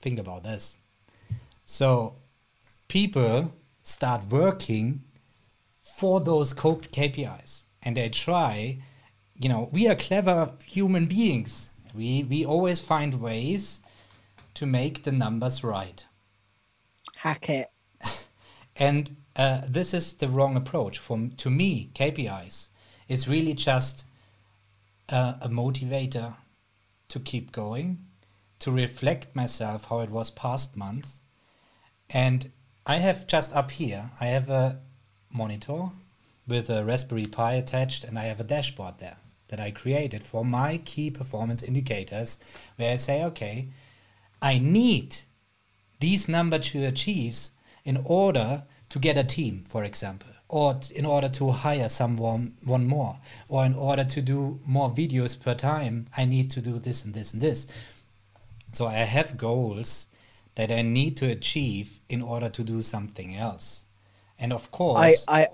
[0.00, 0.78] Think about this.
[1.64, 2.16] So
[2.92, 3.50] people
[3.82, 5.02] start working
[5.80, 8.80] for those KPIs and they try,
[9.34, 11.70] you know, we are clever human beings.
[11.94, 13.80] We, we always find ways
[14.52, 16.04] to make the numbers right.
[17.16, 17.70] Hack it.
[18.76, 20.98] And uh, this is the wrong approach.
[20.98, 22.68] For to me, KPIs
[23.08, 24.04] is really just
[25.08, 26.34] uh, a motivator
[27.08, 28.04] to keep going,
[28.58, 31.20] to reflect myself how it was past month.
[32.10, 32.50] And
[32.84, 34.80] I have just up here, I have a
[35.32, 35.90] monitor
[36.48, 39.18] with a Raspberry Pi attached, and I have a dashboard there
[39.48, 42.40] that I created for my key performance indicators,
[42.76, 43.68] where I say, okay,
[44.40, 45.16] I need
[46.00, 47.50] these number to achieve
[47.84, 52.86] in order to get a team, for example, or in order to hire someone one
[52.86, 57.04] more, or in order to do more videos per time, I need to do this
[57.04, 57.68] and this and this.
[58.72, 60.08] So I have goals
[60.54, 63.86] that I need to achieve in order to do something else.
[64.38, 65.48] And of course, I,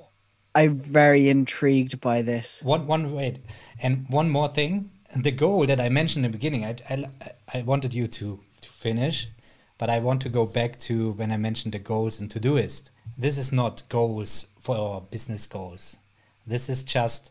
[0.55, 2.63] I'm very intrigued by this.
[2.63, 3.39] one one wait,
[3.83, 4.91] and one more thing.
[5.17, 7.05] The goal that I mentioned in the beginning, I I,
[7.59, 9.29] I wanted you to, to finish,
[9.79, 12.91] but I want to go back to when I mentioned the goals and Todoist.
[13.17, 15.99] This is not goals for business goals.
[16.47, 17.31] This is just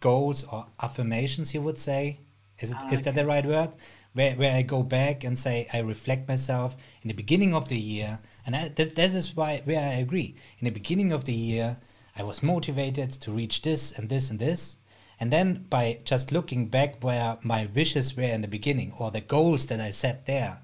[0.00, 2.20] goals or affirmations, you would say.
[2.58, 3.70] Is it is that ah, the right word?
[4.12, 7.78] Where where I go back and say I reflect myself in the beginning of the
[7.78, 10.34] year, and I, that this is why where I agree.
[10.58, 11.76] In the beginning of the year,
[12.16, 14.78] I was motivated to reach this and this and this,
[15.20, 19.20] and then by just looking back where my wishes were in the beginning or the
[19.20, 20.58] goals that I set there,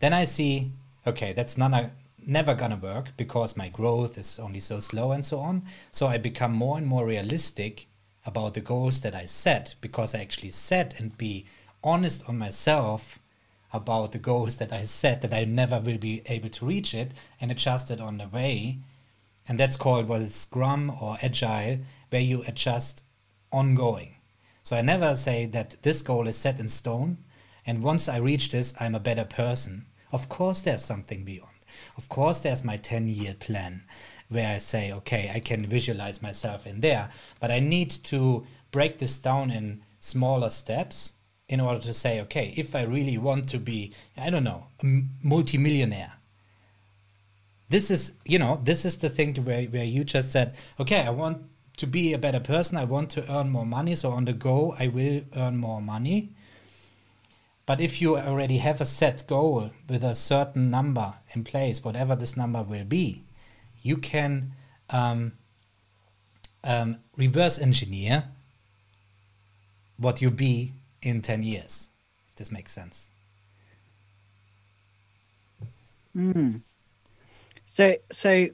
[0.00, 0.72] then I see,
[1.06, 1.90] okay, that's not a,
[2.24, 5.64] never gonna work because my growth is only so slow and so on.
[5.90, 7.86] So I become more and more realistic
[8.26, 11.46] about the goals that I set because I actually set and be
[11.82, 13.18] honest on myself
[13.72, 17.12] about the goals that I set that I never will be able to reach it
[17.40, 18.78] and adjust it on the way.
[19.46, 21.78] And that's called what is Scrum or Agile,
[22.10, 23.04] where you adjust
[23.52, 24.14] ongoing.
[24.62, 27.18] So I never say that this goal is set in stone.
[27.66, 29.86] And once I reach this, I'm a better person.
[30.12, 31.52] Of course, there's something beyond.
[31.96, 33.84] Of course, there's my 10 year plan
[34.28, 37.10] where I say, okay, I can visualize myself in there.
[37.40, 41.14] But I need to break this down in smaller steps
[41.48, 45.02] in order to say, okay, if I really want to be, I don't know, a
[45.22, 46.12] multimillionaire,
[47.70, 51.10] this is, you know, this is the thing where, where you just said, okay, I
[51.10, 51.42] want
[51.78, 52.76] to be a better person.
[52.76, 53.94] I want to earn more money.
[53.94, 56.30] So on the go, I will earn more money.
[57.66, 62.16] But if you already have a set goal with a certain number in place, whatever
[62.16, 63.24] this number will be,
[63.82, 64.52] you can
[64.90, 65.32] um,
[66.64, 68.24] um, reverse engineer
[69.98, 71.90] what you be in 10 years,
[72.28, 73.10] if this makes sense.
[76.16, 76.62] Mm.
[77.66, 78.48] So, so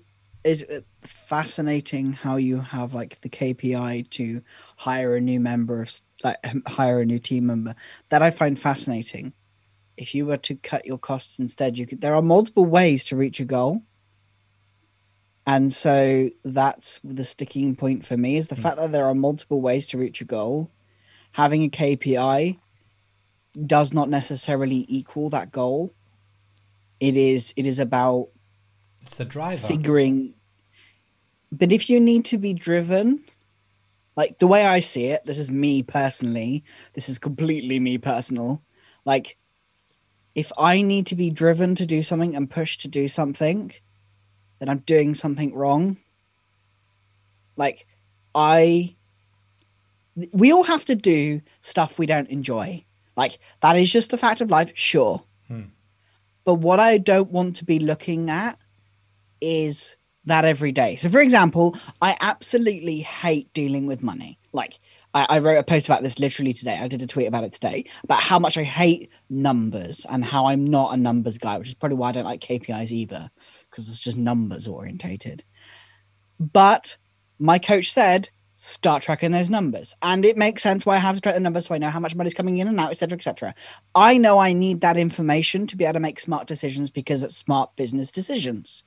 [0.45, 0.65] it's
[1.03, 4.43] fascinating how you have like the KPI to
[4.77, 7.75] hire a new member of like hire a new team member.
[8.11, 9.33] That I find fascinating.
[9.97, 12.01] If you were to cut your costs instead, you could.
[12.01, 13.83] There are multiple ways to reach a goal,
[15.47, 18.63] and so that's the sticking point for me is the mm.
[18.63, 20.71] fact that there are multiple ways to reach a goal.
[21.35, 22.59] Having a KPI
[23.66, 25.92] does not necessarily equal that goal.
[27.01, 28.29] It is it is about
[29.03, 30.35] it's the driver figuring.
[31.51, 33.25] But if you need to be driven,
[34.16, 36.64] like the way I see it, this is me personally.
[36.94, 38.62] This is completely me personal.
[39.05, 39.37] Like,
[40.35, 43.73] if I need to be driven to do something and pushed to do something,
[44.59, 45.99] then I'm doing something wrong.
[47.57, 47.87] Like,
[48.35, 48.97] I.
[50.33, 52.85] We all have to do stuff we don't enjoy.
[53.16, 55.22] Like, that is just a fact of life, sure.
[55.48, 55.62] Hmm.
[56.44, 58.59] But what I don't want to be looking at
[59.40, 59.96] is
[60.27, 60.96] that every day.
[60.96, 64.38] So, for example, I absolutely hate dealing with money.
[64.53, 64.79] Like,
[65.12, 66.79] I, I, wrote a post about this literally today.
[66.79, 70.46] I did a tweet about it today about how much I hate numbers and how
[70.46, 73.31] I'm not a numbers guy, which is probably why I don't like KPIs either,
[73.70, 75.44] because it's just numbers orientated.
[76.40, 76.96] But
[77.38, 78.31] my coach said,
[78.64, 79.94] start tracking those numbers.
[80.00, 82.00] And it makes sense why I have to track the numbers so I know how
[82.00, 83.16] much money's coming in and out, etc.
[83.16, 83.55] etc.
[83.94, 87.37] I know I need that information to be able to make smart decisions because it's
[87.37, 88.83] smart business decisions.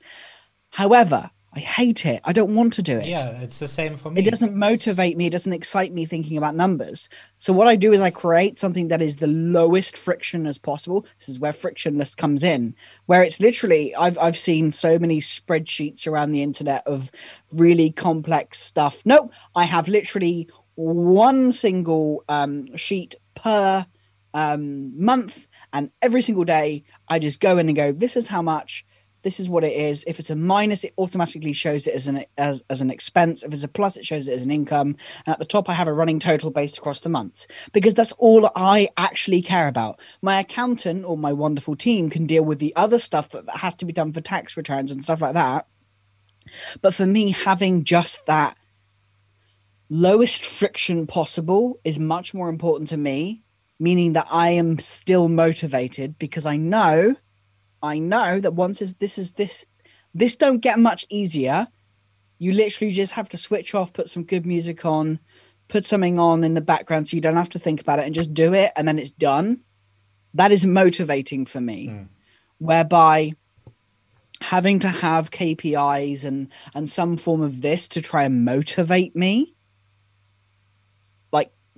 [0.70, 2.20] However, I hate it.
[2.24, 3.06] I don't want to do it.
[3.06, 4.20] Yeah, it's the same for me.
[4.20, 5.26] It doesn't motivate me.
[5.26, 7.08] It doesn't excite me thinking about numbers.
[7.38, 11.06] So what I do is I create something that is the lowest friction as possible.
[11.18, 12.74] This is where frictionless comes in,
[13.06, 17.10] where it's literally I've I've seen so many spreadsheets around the internet of
[17.50, 19.04] really complex stuff.
[19.06, 23.86] No, I have literally one single um, sheet per
[24.34, 27.90] um, month, and every single day I just go in and go.
[27.90, 28.84] This is how much
[29.22, 30.04] this is what it is.
[30.06, 33.42] If it's a minus, it automatically shows it as an as, as an expense.
[33.42, 34.96] If it's a plus, it shows it as an income.
[35.26, 38.12] And at the top, I have a running total based across the months because that's
[38.12, 40.00] all I actually care about.
[40.22, 43.74] My accountant or my wonderful team can deal with the other stuff that, that has
[43.76, 45.66] to be done for tax returns and stuff like that.
[46.80, 48.56] But for me, having just that
[49.90, 53.42] lowest friction possible is much more important to me,
[53.78, 57.16] meaning that I am still motivated because I know
[57.82, 59.66] I know that once is this is this
[60.14, 61.68] this don't get much easier.
[62.38, 65.18] You literally just have to switch off, put some good music on,
[65.68, 68.14] put something on in the background so you don't have to think about it and
[68.14, 69.60] just do it and then it's done.
[70.34, 71.88] That is motivating for me.
[71.88, 72.08] Mm.
[72.58, 73.34] Whereby
[74.40, 79.54] having to have KPIs and and some form of this to try and motivate me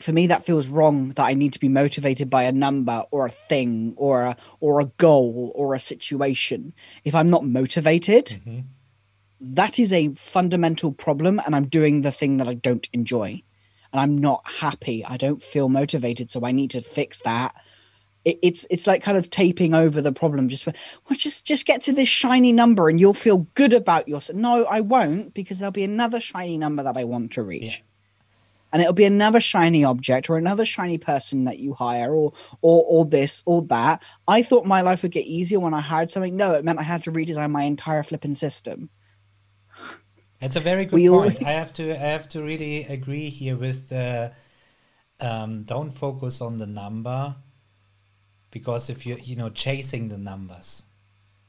[0.02, 3.26] for me that feels wrong that i need to be motivated by a number or
[3.26, 6.72] a thing or a or a goal or a situation.
[7.04, 8.60] If i'm not motivated mm-hmm.
[9.40, 13.42] that is a fundamental problem and i'm doing the thing that i don't enjoy.
[13.92, 15.04] And i'm not happy.
[15.04, 17.54] I don't feel motivated so i need to fix that.
[18.24, 20.48] It, it's it's like kind of taping over the problem.
[20.48, 20.74] Just well
[21.12, 24.80] just just get to this shiny number and you'll feel good about yourself no i
[24.80, 27.78] won't because there'll be another shiny number that i want to reach.
[27.78, 27.84] Yeah
[28.72, 32.84] and it'll be another shiny object or another shiny person that you hire or or
[32.86, 34.02] or this or that.
[34.28, 36.36] I thought my life would get easier when I hired something.
[36.36, 38.90] No, it meant I had to redesign my entire flipping system.
[40.40, 41.44] It's a very good we point.
[41.44, 44.32] I have to I have to really agree here with the
[45.20, 47.36] um, don't focus on the number
[48.50, 50.84] because if you're you know chasing the numbers,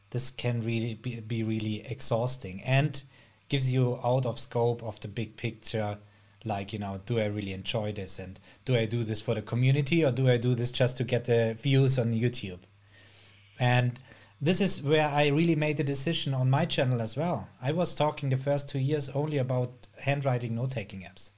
[0.10, 3.04] this can really be, be really exhausting and
[3.48, 5.98] gives you out of scope of the big picture
[6.44, 9.42] like you know do i really enjoy this and do i do this for the
[9.42, 12.60] community or do i do this just to get the views on youtube
[13.60, 14.00] and
[14.42, 17.94] this is where i really made the decision on my channel as well i was
[17.94, 21.32] talking the first two years only about handwriting note taking apps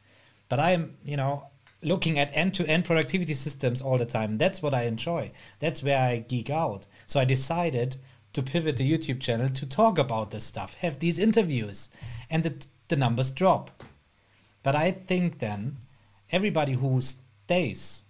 [0.49, 1.43] but i'm you know
[1.83, 4.37] looking at end-to-end productivity systems all the time.
[4.37, 5.31] That's what I enjoy.
[5.59, 6.87] That's where I geek out.
[7.07, 7.97] So I decided
[8.33, 11.89] to pivot the YouTube channel to talk about this stuff, have these interviews,
[12.29, 13.83] and the, the numbers drop.
[14.63, 15.77] But I think then
[16.31, 18.03] everybody who stays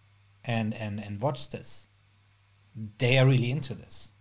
[0.45, 1.88] and, and, and watch this,
[2.99, 4.12] they are really into this.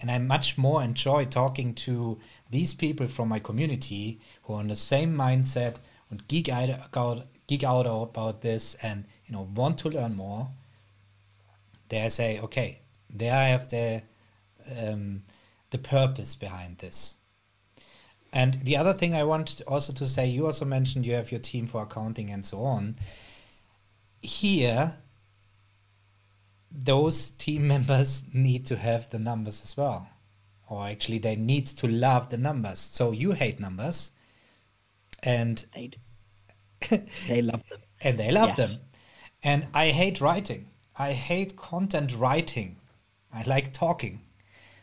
[0.00, 2.18] And I much more enjoy talking to
[2.50, 5.76] these people from my community who are on the same mindset
[6.10, 10.48] and geek out about, geek out about this and you know want to learn more.
[11.88, 14.02] They say, okay, there I have the
[14.76, 15.22] um,
[15.70, 17.16] the purpose behind this.
[18.32, 21.40] And the other thing I want also to say, you also mentioned you have your
[21.40, 22.96] team for accounting and so on.
[24.20, 24.98] Here,
[26.70, 30.08] those team members need to have the numbers as well.
[30.68, 32.78] Or actually, they need to love the numbers.
[32.78, 34.12] So you hate numbers,
[35.22, 35.90] and they,
[37.28, 37.80] they love them.
[38.00, 38.76] and they love yes.
[38.76, 38.84] them.
[39.42, 40.68] And I hate writing.
[40.96, 42.76] I hate content writing.
[43.34, 44.22] I like talking.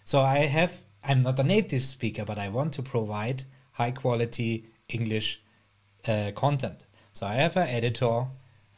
[0.04, 4.66] So I have, I'm not a native speaker, but I want to provide high quality
[4.90, 5.42] English
[6.08, 6.86] uh, content.
[7.14, 8.28] So I have an editor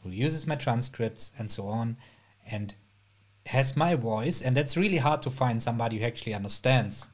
[0.02, 1.96] who uses my transcripts and so on
[2.50, 2.74] and
[3.46, 4.40] has my voice.
[4.40, 7.08] And that's really hard to find somebody who actually understands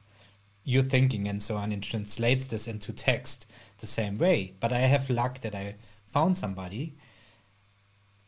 [0.63, 3.49] your thinking and so on and translates this into text
[3.79, 4.53] the same way.
[4.59, 5.75] But I have luck that I
[6.11, 6.95] found somebody.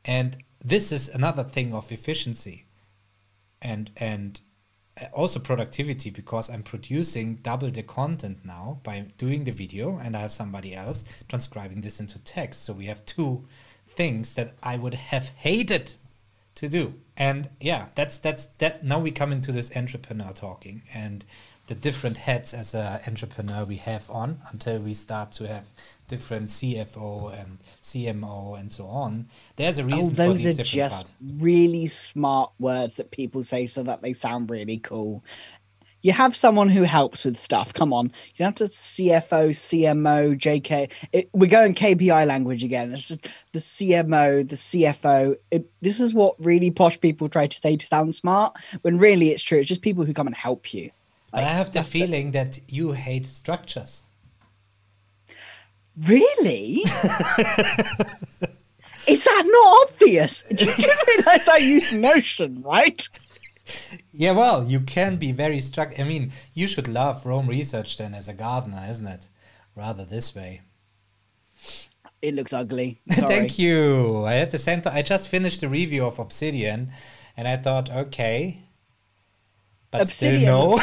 [0.06, 2.66] And this is another thing of efficiency
[3.62, 4.42] and and
[5.14, 10.22] also productivity because I'm producing double the content now by doing the video and I
[10.22, 12.66] have somebody else transcribing this into text.
[12.66, 13.46] So we have two
[13.88, 15.94] things that I would have hated
[16.56, 16.94] to do.
[17.18, 21.26] And yeah, that's that's that now we come into this entrepreneur talking and
[21.72, 25.63] the different heads as an entrepreneur we have on until we start to have
[26.09, 29.30] different CFO and CMO and so on.
[29.55, 30.13] There's a oh, reason.
[30.19, 34.80] Oh, those are just really smart words that people say so that they sound really
[34.80, 35.24] cool.
[36.01, 37.74] You have someone who helps with stuff.
[37.74, 40.91] Come on, you have to CFO, CMO, JK.
[41.13, 42.93] It, we're going KPI language again.
[42.93, 45.38] It's just the CMO, the CFO.
[45.51, 49.30] It, this is what really posh people try to say to sound smart, when really
[49.30, 49.59] it's true.
[49.59, 50.91] It's just people who come and help you.
[51.34, 54.04] Like, I have the feeling that you hate structures.
[55.98, 56.84] Really?
[59.08, 60.42] Is that not obvious?
[60.56, 63.08] Do you realize I use Notion, right?
[64.12, 66.00] Yeah, well, you can be very struck.
[66.00, 69.28] I mean, you should love Roam Research then as a gardener, isn't it?
[69.76, 70.62] Rather this way.
[72.22, 73.02] It looks ugly.
[73.12, 74.24] Thank you.
[74.26, 74.94] I had the same thought.
[74.94, 76.92] I just finished the review of Obsidian
[77.36, 78.64] and I thought, okay,
[79.92, 80.78] but Obsidian no.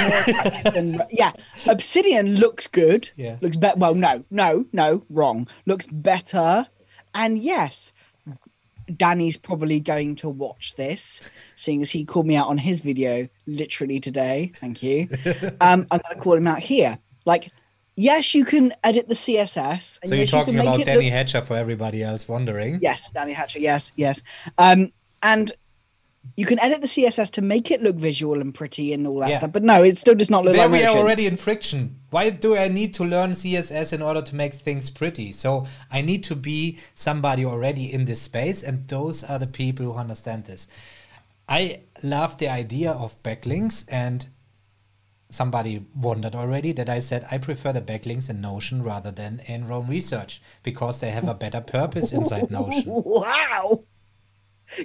[0.72, 1.32] than, yeah,
[1.66, 3.10] Obsidian looks good.
[3.16, 3.38] Yeah.
[3.40, 3.78] Looks better.
[3.78, 5.48] Well, no, no, no, wrong.
[5.64, 6.68] Looks better.
[7.14, 7.92] And yes,
[8.94, 11.22] Danny's probably going to watch this,
[11.56, 14.52] seeing as he called me out on his video literally today.
[14.56, 15.08] Thank you.
[15.60, 16.98] um, I'm going to call him out here.
[17.24, 17.50] Like,
[17.96, 20.00] yes, you can edit the CSS.
[20.04, 21.12] so you're yes, talking you about Danny look...
[21.12, 22.78] Hatcher for everybody else wondering.
[22.82, 23.58] Yes, Danny Hatcher.
[23.58, 24.22] Yes, yes.
[24.58, 24.92] Um,
[25.22, 25.52] and
[26.36, 29.30] you can edit the css to make it look visual and pretty and all that
[29.30, 29.38] yeah.
[29.38, 31.98] stuff but no it still does not look there like we are already in friction
[32.10, 36.00] why do i need to learn css in order to make things pretty so i
[36.00, 40.44] need to be somebody already in this space and those are the people who understand
[40.44, 40.68] this
[41.48, 44.28] i love the idea of backlinks and
[45.30, 49.68] somebody wondered already that I said I prefer the backlinks in Notion rather than in
[49.68, 52.84] Roam Research because they have a better purpose inside Notion.
[52.86, 53.84] Wow.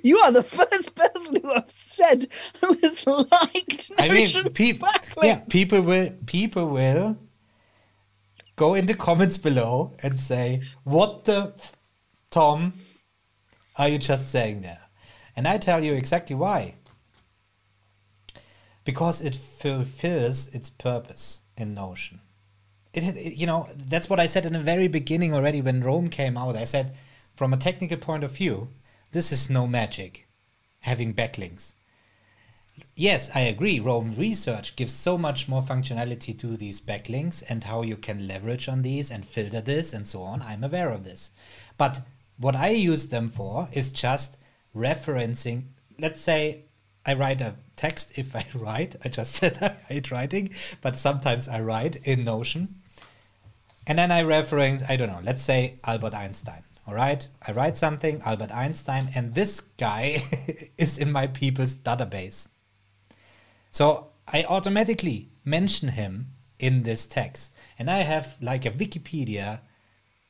[0.02, 2.28] You are the first person who I've said
[2.62, 3.92] who has liked.
[3.98, 4.90] I mean, people.
[5.22, 6.12] Yeah, people will.
[6.26, 7.18] People will
[8.56, 11.54] go in the comments below and say, "What the,
[12.30, 12.74] Tom,
[13.78, 14.82] are you just saying there?"
[15.36, 16.76] And I tell you exactly why.
[18.86, 22.20] Because it fulfills its purpose in Notion.
[22.94, 26.10] It, it, you know, that's what I said in the very beginning already when Roam
[26.10, 26.56] came out.
[26.56, 26.94] I said,
[27.34, 28.70] from a technical point of view,
[29.14, 30.28] this is no magic,
[30.82, 31.74] having backlinks.
[32.96, 33.80] Yes, I agree.
[33.80, 38.68] Roam Research gives so much more functionality to these backlinks and how you can leverage
[38.68, 40.42] on these and filter this and so on.
[40.42, 41.30] I'm aware of this.
[41.78, 42.02] But
[42.38, 44.40] what I use them for is just
[44.76, 45.66] referencing.
[46.00, 46.64] Let's say
[47.06, 48.18] I write a text.
[48.18, 50.50] If I write, I just said I hate writing,
[50.82, 52.82] but sometimes I write in Notion.
[53.86, 56.64] And then I reference, I don't know, let's say Albert Einstein.
[56.86, 60.22] All right, I write something, Albert Einstein, and this guy
[60.78, 62.50] is in my people's database.
[63.72, 66.28] So I automatically mention him
[66.60, 67.54] in this text.
[67.78, 69.62] And I have like a Wikipedia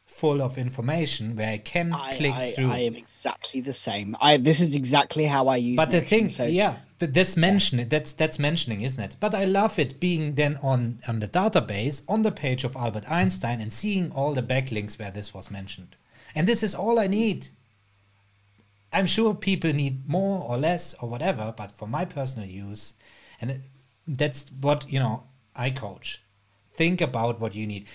[0.05, 2.71] full of information where I can I, click I, through.
[2.71, 4.15] I am exactly the same.
[4.21, 5.77] I this is exactly how I use.
[5.77, 9.15] but the thing, so yeah, but that's mentioning that's that's mentioning, isn't it?
[9.19, 13.09] But I love it being then on on the database on the page of Albert
[13.09, 15.95] Einstein and seeing all the backlinks where this was mentioned.
[16.35, 17.49] And this is all I need.
[18.91, 22.93] I'm sure people need more or less or whatever, but for my personal use,
[23.41, 23.61] and
[24.07, 25.23] that's what you know
[25.55, 26.21] I coach.
[26.75, 27.85] Think about what you need.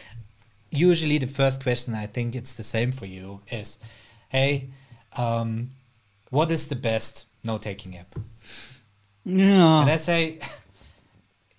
[0.70, 3.78] Usually, the first question I think it's the same for you is,
[4.28, 4.70] "Hey,
[5.16, 5.70] um,
[6.30, 8.16] what is the best note-taking app?"
[9.24, 9.82] yeah.
[9.82, 10.39] And I say,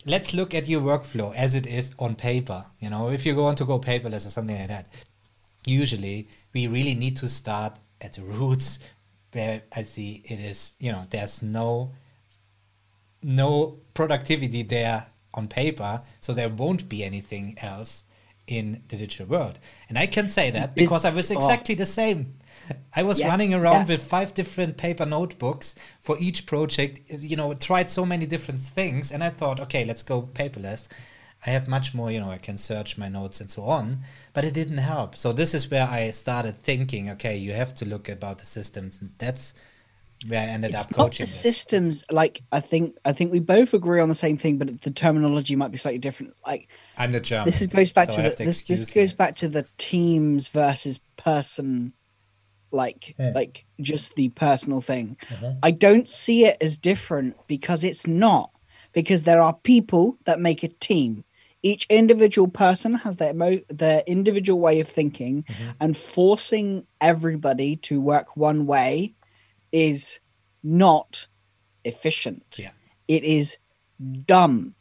[0.05, 2.65] let's look at your workflow as it is on paper.
[2.79, 4.87] You know, if you want to go paperless or something like that,
[5.65, 8.79] usually we really need to start at the roots
[9.31, 11.91] where I see it is, you know, there's no
[13.21, 18.05] no productivity there on paper, so there won't be anything else
[18.47, 19.59] in the digital world.
[19.87, 21.35] And I can say that because I was oh.
[21.35, 22.35] exactly the same.
[22.95, 23.93] I was Yes, running around yeah.
[23.93, 29.11] with five different paper notebooks for each project, you know, tried so many different things
[29.11, 30.87] and I thought, okay, let's go paperless.
[31.45, 33.99] I have much more, you know, I can search my notes and so on,
[34.33, 35.15] but it didn't help.
[35.15, 38.99] So this is where I started thinking, okay, you have to look about the systems
[38.99, 39.53] and that's
[40.27, 41.39] where I ended it's up not coaching the this.
[41.39, 42.03] systems.
[42.11, 45.55] Like I think I think we both agree on the same thing, but the terminology
[45.55, 46.35] might be slightly different.
[46.45, 46.67] Like
[46.97, 47.45] I'm the German.
[47.45, 48.63] this is, goes back so to the, to this.
[48.63, 49.17] This goes you.
[49.17, 51.93] back to the teams versus person,
[52.71, 53.31] like Yeah.
[53.33, 55.15] like just the personal thing.
[55.29, 55.59] Mhm.
[55.63, 58.51] I don't see it as different because it's not.
[58.91, 61.23] Because there are people that make a team.
[61.61, 65.75] Each individual person has their mo- their individual way of thinking, Mhm.
[65.81, 69.13] and forcing everybody to work one way
[69.71, 70.19] is
[70.63, 71.27] not
[71.83, 72.57] efficient.
[72.57, 72.71] Yeah.
[73.07, 73.57] It is
[74.25, 74.75] dumb.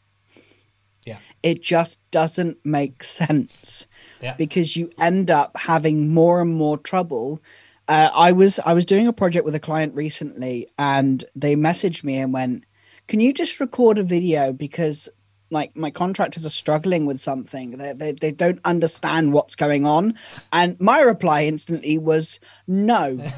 [1.05, 1.19] Yeah.
[1.43, 3.87] It just doesn't make sense
[4.23, 4.35] Yeah.
[4.37, 7.41] because you end up having more and more trouble.
[7.89, 12.05] Uh, I was I was doing a project with a client recently, and they messaged
[12.05, 12.65] me and went,
[13.07, 15.09] "Can you just record a video because
[15.51, 17.73] like my contractors are struggling with something.
[17.73, 20.15] They, they, they don't understand what's going on.
[20.53, 23.19] And my reply instantly was no.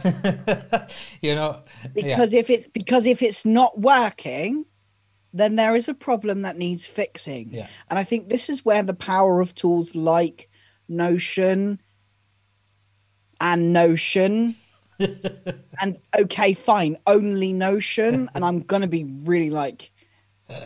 [1.20, 1.62] You know,
[1.94, 2.16] yeah.
[2.16, 4.64] because if it's because if it's not working
[5.32, 7.50] then there is a problem that needs fixing.
[7.52, 7.68] Yeah.
[7.88, 10.48] and i think this is where the power of tools like
[10.88, 11.80] notion
[13.40, 14.56] and notion
[15.80, 18.28] and okay fine only notion.
[18.34, 19.90] And i'm gonna be really like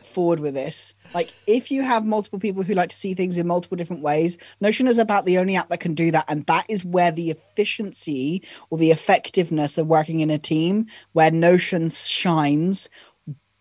[0.04, 0.94] forward with this.
[1.14, 4.38] Like if you have multiple people who like to see things in multiple different ways
[4.60, 7.30] notion is about the only app that can do that and that is where the
[7.30, 12.88] efficiency or the effectiveness of working in a team where notion shines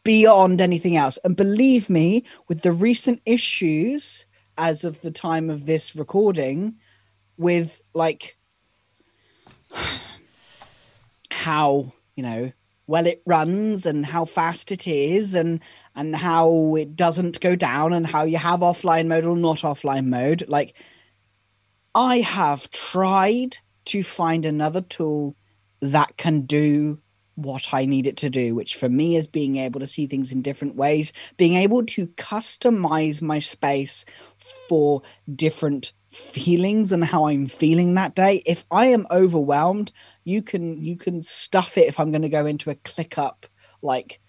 [0.04, 1.18] beyond anything else.
[1.24, 4.26] And believe me with the recent issues
[4.58, 6.76] as of the time of this recording
[7.38, 8.38] with like
[11.32, 12.52] how you know
[12.86, 15.60] well it runs and how fast it is and
[15.96, 20.08] and how it doesn't go down and how you have offline mode or not offline
[20.08, 20.46] mode.
[20.48, 20.74] Like
[21.96, 25.36] i have tried to find another tool
[25.82, 27.00] that can do
[27.36, 30.32] what i need it to do which for me is being able to see things
[30.32, 34.06] in different ways being able to customize my space
[34.70, 35.02] for
[35.36, 38.44] different feelings and how i'm feeling that day.
[38.46, 39.92] If i am overwhelmed
[40.24, 43.46] you can you can stuff it if i'm going to go into a ClickUp
[43.82, 44.20] like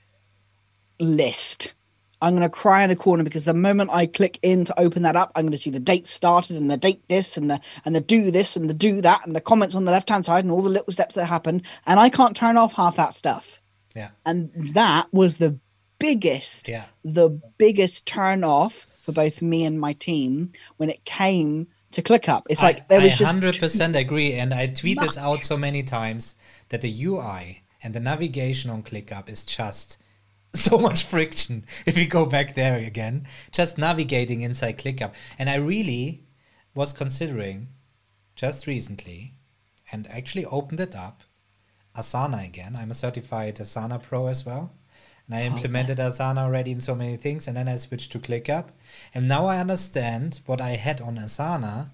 [0.98, 1.72] list.
[2.20, 5.02] I'm going to cry in a corner because the moment i click in to open
[5.02, 7.60] that up i'm going to see the date started and the date this and the
[7.84, 10.24] and the do this and the do that and the comments on the left hand
[10.24, 11.62] side and all the little steps that happen.
[11.86, 13.60] And i can't turn off half that stuff.
[13.94, 15.58] Yeah, and that was the
[15.98, 16.86] biggest yeah.
[17.04, 17.28] the
[17.58, 22.42] biggest turn off for both me and my team when it came to ClickUp.
[22.50, 25.42] It's like I, there was I just hundred percent agree, and I tweet this out
[25.42, 26.34] so many times
[26.70, 29.98] that the UI and the navigation on ClickUp is just
[30.68, 31.64] so much friction.
[31.84, 36.22] If we go back there again, just navigating inside ClickUp, and I really
[36.74, 37.68] was considering
[38.36, 39.34] just recently,
[39.90, 41.22] and actually opened it up,
[41.96, 42.76] Asana again.
[42.76, 44.72] I'm a certified Asana Pro as well.
[45.26, 48.18] And I oh, implemented Asana already in so many things, and then I switched to
[48.18, 48.68] ClickUp.
[49.14, 51.90] And now I understand what I had on Asana.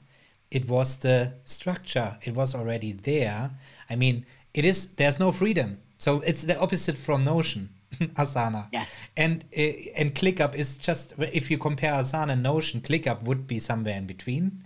[0.51, 2.19] It was the structure.
[2.23, 3.53] It was already there.
[3.89, 5.81] I mean, it is there's no freedom.
[5.99, 7.71] So it's the opposite from Notion,
[8.16, 8.68] Asana.
[8.72, 8.88] Yes.
[9.16, 9.61] And uh,
[9.97, 14.07] and ClickUp is just if you compare Asana and Notion, ClickUp would be somewhere in
[14.07, 14.64] between,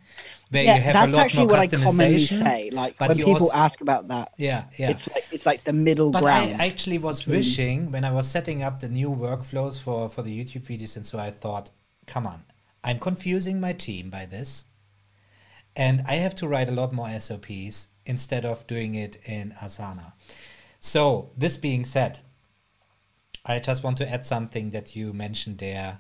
[0.51, 2.71] where yeah, you have that's a lot actually more what I commonly say.
[2.71, 4.91] Like but when people also- ask about that, Yeah, yeah.
[4.91, 6.61] it's like it's like the middle But ground.
[6.61, 10.39] I actually was wishing when I was setting up the new workflows for for the
[10.39, 11.71] YouTube videos, and so I thought,
[12.07, 12.45] come on,
[12.83, 14.67] I'm confusing my team by this.
[15.77, 20.13] And I have to write a lot more SOPs instead of doing it in Asana.
[20.79, 22.21] So, this being said,
[23.47, 25.99] I just want to add something that you mentioned there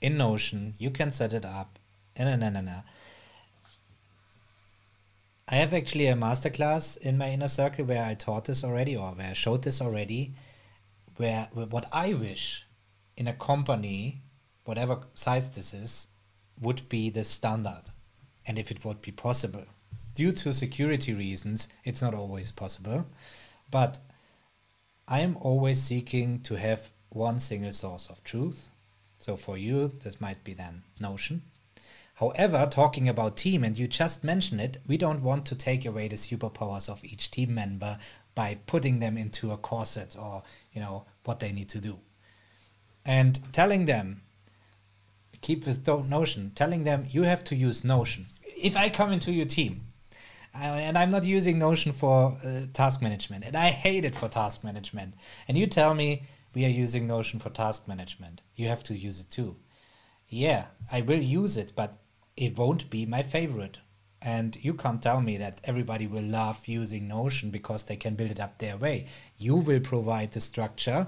[0.00, 0.74] in Notion.
[0.78, 1.78] You can set it up.
[2.18, 2.80] Na, na, na, na.
[5.48, 9.12] I have actually a masterclass in my inner circle where I taught this already or
[9.12, 10.34] where I showed this already.
[11.16, 12.66] Where, where what I wish
[13.16, 14.22] in a company,
[14.64, 16.08] whatever size this is,
[16.60, 17.84] would be the standard
[18.46, 19.64] and if it would be possible.
[20.14, 23.06] Due to security reasons, it's not always possible,
[23.70, 23.98] but
[25.08, 28.70] I am always seeking to have one single source of truth.
[29.20, 31.42] So for you, this might be then Notion.
[32.14, 36.08] However, talking about team, and you just mentioned it, we don't want to take away
[36.08, 37.98] the superpowers of each team member
[38.34, 40.42] by putting them into a corset or,
[40.72, 41.98] you know, what they need to do.
[43.04, 44.22] And telling them,
[45.40, 48.26] keep with Notion, telling them you have to use Notion.
[48.42, 49.85] If I come into your team
[50.58, 54.64] and I'm not using Notion for uh, task management, and I hate it for task
[54.64, 55.14] management,
[55.48, 56.22] and you tell me
[56.56, 59.56] we are using Notion for task management, you have to use it too.
[60.28, 61.98] Yeah, I will use it, but
[62.36, 63.78] it won't be my favorite.
[64.22, 68.30] And you can't tell me that everybody will love using Notion because they can build
[68.30, 69.06] it up their way.
[69.36, 71.06] You will provide the structure.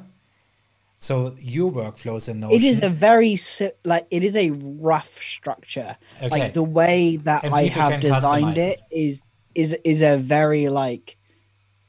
[0.98, 2.56] So your workflows in Notion.
[2.56, 3.38] It is a very
[3.84, 5.96] like it is a rough structure.
[6.22, 6.28] Okay.
[6.28, 9.20] Like the way that And I have designed customize it is
[9.58, 11.16] is is a very like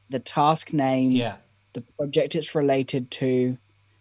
[0.09, 1.35] the task name, yeah.
[1.73, 3.59] the project it's related to,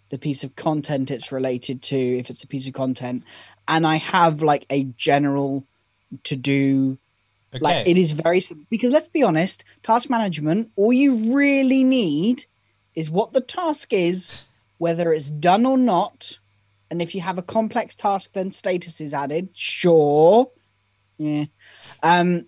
[0.09, 3.25] the piece of content it's related to, if it's a piece of content,
[3.69, 5.65] and I have like a general
[6.25, 6.97] to do.
[7.55, 7.63] Okay.
[7.63, 10.71] Like it is very because let's be honest, task management.
[10.77, 12.47] All you really need
[12.95, 14.45] is what the task is,
[14.79, 16.39] whether it's done or not,
[16.91, 19.51] and if you have a complex task, then status is added.
[19.53, 20.51] Sure,
[21.19, 21.45] yeah,
[22.03, 22.47] um,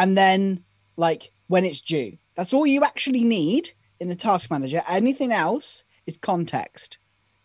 [0.00, 0.64] and then
[0.96, 2.16] like when it's due.
[2.34, 4.82] That's all you actually need in the task manager.
[4.88, 6.96] Anything else is context.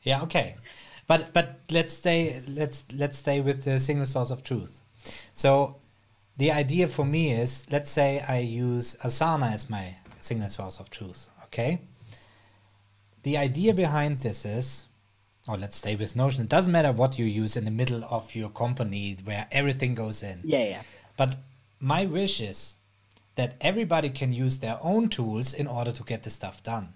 [0.03, 0.55] Yeah, okay.
[1.05, 4.81] But but let's stay let's let's stay with the single source of truth.
[5.33, 5.75] So
[6.37, 10.89] the idea for me is let's say I use Asana as my single source of
[10.89, 11.81] truth, okay?
[13.23, 14.85] The idea behind this is
[15.47, 16.43] or let's stay with Notion.
[16.43, 20.23] It doesn't matter what you use in the middle of your company where everything goes
[20.23, 20.39] in.
[20.43, 20.81] Yeah, yeah.
[21.17, 21.35] But
[21.79, 22.75] my wish is
[23.35, 26.93] that everybody can use their own tools in order to get the stuff done.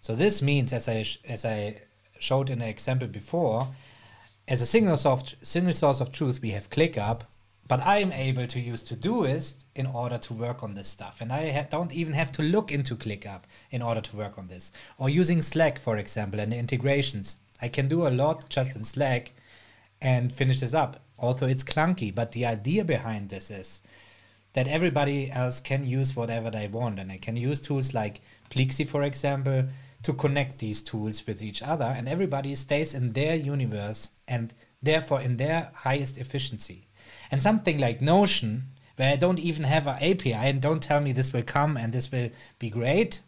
[0.00, 1.82] So this means, as I as I
[2.18, 3.68] showed in the example before,
[4.48, 7.22] as a single source single source of truth, we have ClickUp,
[7.68, 11.32] but I am able to use Todoist in order to work on this stuff, and
[11.32, 14.72] I don't even have to look into ClickUp in order to work on this.
[14.98, 18.84] Or using Slack, for example, and the integrations, I can do a lot just in
[18.84, 19.32] Slack
[20.00, 21.00] and finish this up.
[21.22, 23.80] Although it's clunky, but the idea behind this is
[24.54, 28.20] that everybody else can use whatever they want, and they can use tools like
[28.50, 29.64] Pleexy, for example,
[30.02, 34.52] to connect these tools with each other, and everybody stays in their universe and
[34.82, 36.88] therefore in their highest efficiency.
[37.30, 38.64] And something like Notion,
[38.96, 41.92] where I don't even have an API and don't tell me this will come and
[41.92, 43.22] this will be great,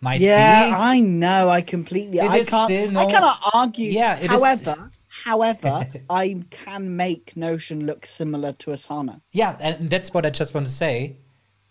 [0.00, 0.72] might Yeah, be.
[0.74, 1.48] I know.
[1.48, 2.18] I completely.
[2.18, 2.68] It I is can't.
[2.70, 3.90] still I cannot argue.
[3.90, 4.90] Yeah, it is- however,
[5.24, 9.20] however, I can make Notion look similar to Asana.
[9.32, 11.16] Yeah, and that's what I just want to say.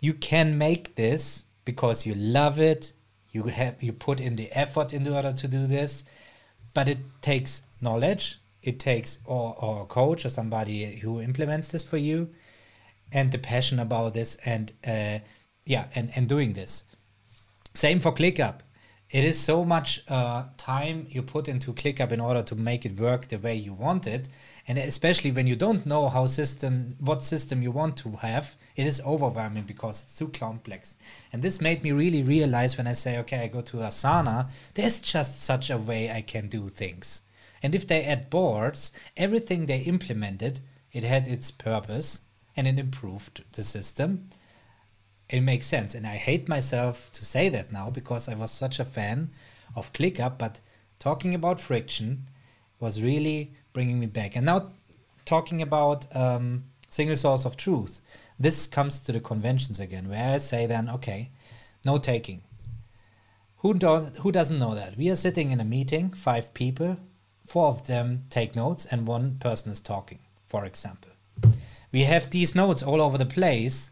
[0.02, 2.94] You can make this because you love it.
[3.32, 6.06] You have you put in the effort in order to do this,
[6.74, 8.40] but it takes knowledge.
[8.64, 12.30] It takes or, or a coach or somebody who implements this for you,
[13.12, 15.20] and the passion about this, and uh,
[15.66, 16.84] yeah, and and doing this.
[17.74, 18.60] Same for ClickUp.
[19.12, 23.00] It is so much uh, time you put into ClickUp in order to make it
[23.00, 24.28] work the way you want it,
[24.68, 28.88] and especially when you don't know how system, what system you want to have, it
[28.88, 30.98] is overwhelming because it's too complex.
[31.32, 35.00] And this made me really realize when I say, okay, I go to Asana, there's
[35.00, 37.22] just such a way I can do things.
[37.62, 42.22] And if they add boards, everything they implemented, it had its purpose
[42.58, 44.30] and it improved the system
[45.30, 45.96] it makes sense.
[45.96, 49.32] And I hate myself to say that now because I was such a fan
[49.76, 50.60] of ClickUp, but
[51.00, 52.26] talking about friction
[52.80, 54.36] was really bringing me back.
[54.36, 54.72] And now
[55.26, 58.02] talking about um, single source of truth,
[58.40, 61.32] this comes to the conventions again, where I say then, okay,
[61.86, 62.42] no taking.
[63.58, 64.98] Who does who doesn't know that?
[64.98, 66.98] We are sitting in a meeting, five people,
[67.44, 71.12] four of them take notes, and one person is talking, for example.
[71.92, 73.92] We have these notes all over the place,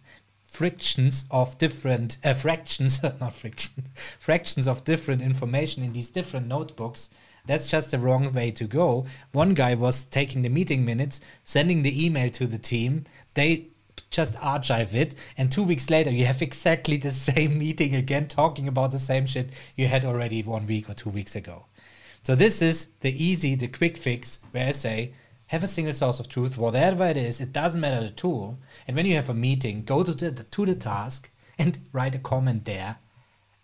[0.54, 3.86] frictions of different uh, fractions, not friction,
[4.20, 7.10] fractions of different information in these different notebooks.
[7.46, 9.06] That's just the wrong way to go.
[9.32, 13.04] One guy was taking the meeting minutes, sending the email to the team.
[13.34, 13.70] They
[14.12, 18.68] just archive it, and two weeks later you have exactly the same meeting again, talking
[18.68, 21.66] about the same shit you had already one week or two weeks ago.
[22.22, 25.14] So this is the easy, the quick fix where I say,
[25.54, 27.40] have a single source of truth, whatever it is.
[27.40, 28.58] It doesn't matter the tool.
[28.88, 31.30] And when you have a meeting, go to the to the task
[31.60, 32.98] and write a comment there,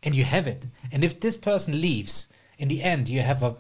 [0.04, 0.68] and you have it.
[0.92, 2.28] And if this person leaves,
[2.60, 3.56] in the end, you have a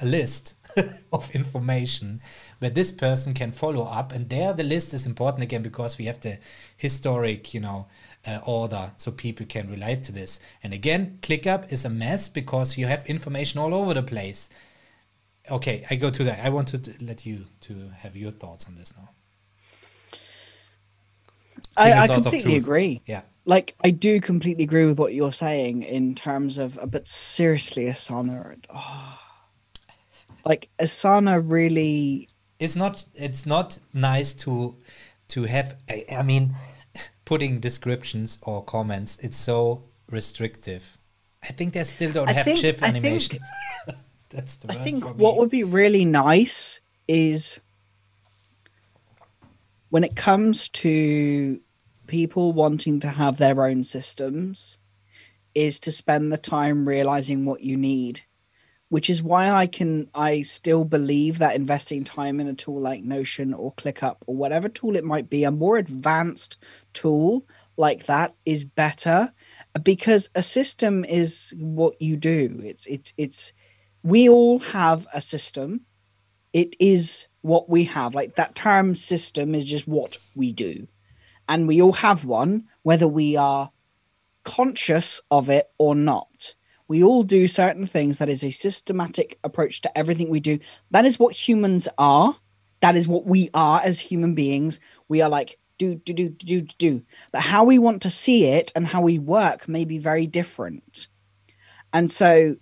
[0.00, 0.54] a list
[1.12, 2.20] of information
[2.60, 6.04] where this person can follow up and there the list is important again because we
[6.04, 6.38] have the
[6.76, 7.86] historic you know
[8.24, 12.78] uh, order so people can relate to this and again clickup is a mess because
[12.78, 14.48] you have information all over the place
[15.50, 18.74] okay i go to that i want to let you to have your thoughts on
[18.76, 19.08] this now
[21.76, 23.02] I, I completely agree.
[23.06, 23.22] Yeah.
[23.44, 27.86] Like I do completely agree with what you're saying in terms of, uh, but seriously,
[27.86, 29.18] Asana, oh,
[30.44, 32.28] like Asana really.
[32.58, 33.04] It's not.
[33.14, 34.76] It's not nice to
[35.28, 35.76] to have.
[35.88, 36.56] I, I mean,
[37.24, 39.16] putting descriptions or comments.
[39.22, 40.98] It's so restrictive.
[41.42, 43.38] I think they still don't I have think, GIF animation.
[44.30, 47.58] That's the I think what would be really nice is
[49.90, 51.60] when it comes to
[52.06, 54.78] people wanting to have their own systems
[55.54, 58.22] is to spend the time realizing what you need
[58.90, 63.02] which is why i can i still believe that investing time in a tool like
[63.02, 66.56] notion or clickup or whatever tool it might be a more advanced
[66.94, 67.44] tool
[67.76, 69.32] like that is better
[69.82, 72.60] because a system is what you do.
[72.64, 73.52] It's it's it's
[74.02, 75.80] we all have a system
[76.52, 80.86] it is what we have like that term system is just what we do
[81.48, 83.70] and we all have one, whether we are
[84.44, 86.54] conscious of it or not.
[86.86, 88.18] We all do certain things.
[88.18, 90.58] That is a systematic approach to everything we do.
[90.90, 92.36] That is what humans are.
[92.80, 94.78] That is what we are as human beings.
[95.08, 96.74] We are like, do, do, do, do, do.
[96.78, 97.02] do.
[97.32, 101.08] But how we want to see it and how we work may be very different.
[101.92, 102.56] And so,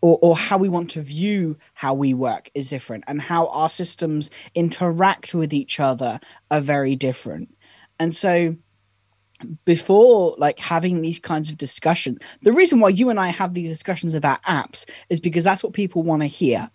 [0.00, 3.68] or, or how we want to view how we work is different, and how our
[3.68, 6.20] systems interact with each other
[6.50, 7.54] are very different.
[7.98, 8.56] And so
[9.64, 13.68] before like having these kinds of discussions, the reason why you and I have these
[13.68, 16.70] discussions about apps is because that's what people want to hear.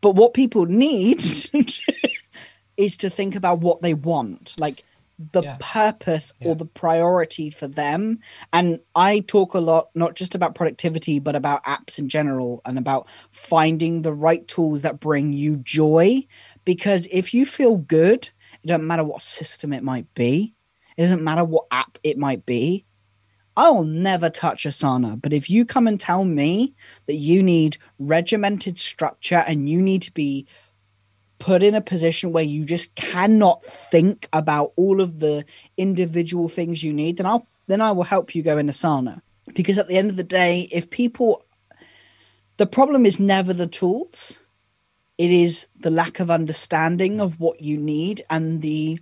[0.00, 1.22] But what people need
[2.76, 4.84] is to think about what they want, like
[5.18, 5.56] the yeah.
[5.60, 6.48] purpose yeah.
[6.48, 8.18] or the priority for them.
[8.52, 12.78] And I talk a lot, not just about productivity, but about apps in general and
[12.78, 16.26] about finding the right tools that bring you joy.
[16.64, 18.30] Because if you feel good
[18.66, 20.52] it doesn't matter what system it might be.
[20.96, 22.84] It doesn't matter what app it might be.
[23.56, 25.22] I'll never touch Asana.
[25.22, 26.74] But if you come and tell me
[27.06, 30.48] that you need regimented structure and you need to be
[31.46, 35.44] put in a position where you just cannot think about all of the
[35.76, 39.22] individual things you need, then I'll then I will help you go in Asana.
[39.54, 41.44] Because at the end of the day, if people
[42.56, 44.40] the problem is never the tools
[45.18, 48.98] it is the lack of understanding of what you need and the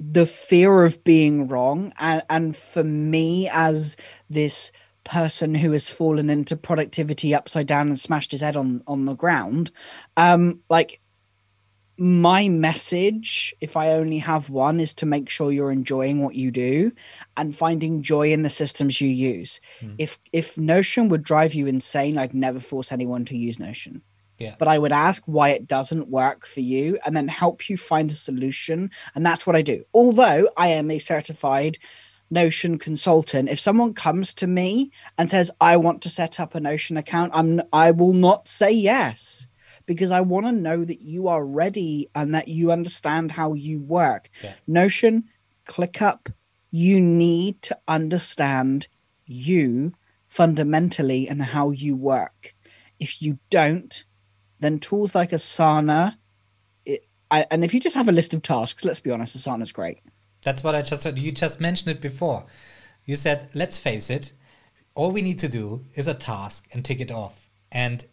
[0.00, 3.96] the fear of being wrong and and for me as
[4.28, 4.72] this
[5.08, 9.14] person who has fallen into productivity upside down and smashed his head on on the
[9.14, 9.70] ground
[10.16, 11.00] um like
[12.00, 16.52] my message, if I only have one, is to make sure you're enjoying what you
[16.52, 16.92] do
[17.36, 19.60] and finding joy in the systems you use.
[19.80, 19.96] Mm.
[19.98, 24.02] If if Notion would drive you insane, I'd never force anyone to use Notion.
[24.38, 24.54] Yeah.
[24.56, 28.12] But I would ask why it doesn't work for you and then help you find
[28.12, 28.92] a solution.
[29.16, 29.84] And that's what I do.
[29.92, 31.78] Although I am a certified
[32.30, 36.60] Notion consultant, if someone comes to me and says, I want to set up a
[36.60, 39.46] Notion account, I'm I will not say yes
[39.86, 43.80] because I want to know that you are ready and that you understand how you
[43.80, 44.28] work.
[44.44, 44.52] Yeah.
[44.66, 45.24] Notion,
[45.66, 46.30] ClickUp,
[46.70, 48.86] you need to understand
[49.24, 49.94] you
[50.28, 52.54] fundamentally and how you work.
[53.00, 54.04] If you don't,
[54.60, 56.16] then tools like Asana,
[56.84, 59.72] it, I, and if you just have a list of tasks, let's be honest, Asana's
[59.72, 60.00] great.
[60.42, 61.18] That's what I just said.
[61.18, 62.44] You just mentioned it before.
[63.04, 64.32] You said, let's face it,
[64.94, 67.48] all we need to do is a task and tick it off.
[67.70, 68.04] And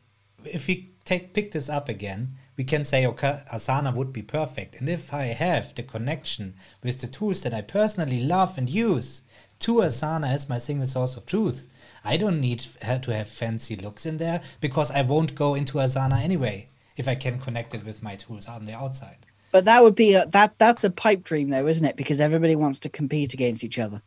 [0.44, 4.80] if we take pick this up again, we can say, okay, Asana would be perfect.
[4.80, 9.22] And if I have the connection with the tools that I personally love and use
[9.60, 11.68] to Asana as my single source of truth,
[12.04, 16.22] I don't need to have fancy looks in there because I won't go into Asana
[16.22, 19.25] anyway if I can connect it with my tools on the outside.
[19.56, 21.96] But that would be a, that that's a pipe dream though, isn't it?
[21.96, 24.02] Because everybody wants to compete against each other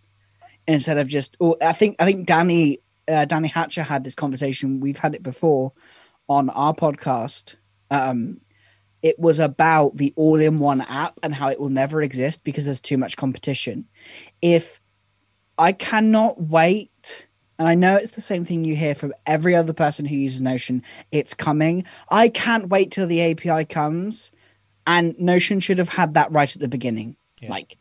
[0.66, 1.38] instead of just.
[1.40, 4.80] Oh, I think I think Danny uh, Danny Hatcher had this conversation.
[4.80, 5.72] We've had it before
[6.28, 7.54] on our podcast
[7.90, 8.42] um,
[9.00, 12.98] it was about the all-in-one app and how it will never exist because there's too
[12.98, 13.86] much competition.
[14.42, 14.82] If
[15.56, 17.26] I cannot wait,
[17.58, 20.42] and I know it's the same thing you hear from every other person who uses
[20.42, 21.86] Notion, it's coming.
[22.10, 24.30] I can't wait till the API comes,
[24.88, 27.14] and Notion should have had that right at the beginning.
[27.40, 27.50] Yeah.
[27.50, 27.76] Like,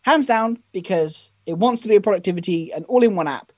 [0.00, 3.52] hands down, because it wants to be a productivity and all-in-one app.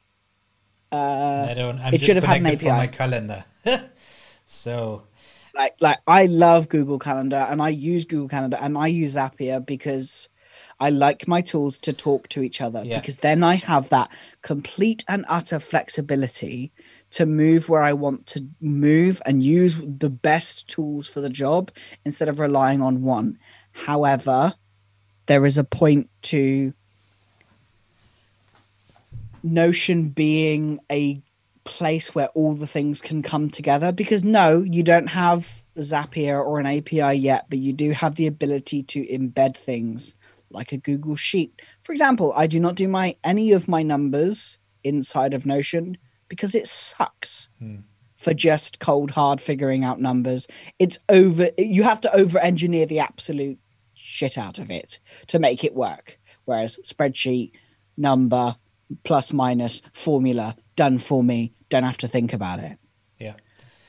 [0.93, 1.79] Uh, I don't.
[1.79, 3.45] I'm it should have had an from my calendar.
[4.45, 5.05] so
[5.55, 9.65] like like I love Google Calendar and I use Google Calendar and I use Zapier
[9.65, 10.29] because
[10.81, 12.99] I like my tools to talk to each other Yeah.
[12.99, 14.09] because then I have that
[14.43, 16.73] complete and utter flexibility
[17.11, 21.71] to move where I want to move and use the best tools for the job
[22.05, 23.39] instead of relying on one.
[23.73, 24.55] However,
[25.27, 26.73] there is a point to
[29.43, 31.23] Notion being a
[31.65, 36.61] place where all the things can come together because no, you don't have Zapier or
[36.61, 40.15] an API yet, but you do have the ability to embed things
[40.51, 41.63] like a Google Sheet.
[41.83, 45.97] For example, I do not do my any of my numbers inside of Notion
[46.31, 47.81] because it sucks hmm.
[48.17, 50.47] for just cold hard figuring out numbers.
[50.79, 53.59] It's over you have to over engineer the absolute
[53.93, 56.19] shit out of it to make it work.
[56.47, 57.53] Whereas spreadsheet,
[57.99, 58.57] number,
[59.05, 62.79] plus minus, formula, done for me, don't have to think about it.
[63.19, 63.35] yeah,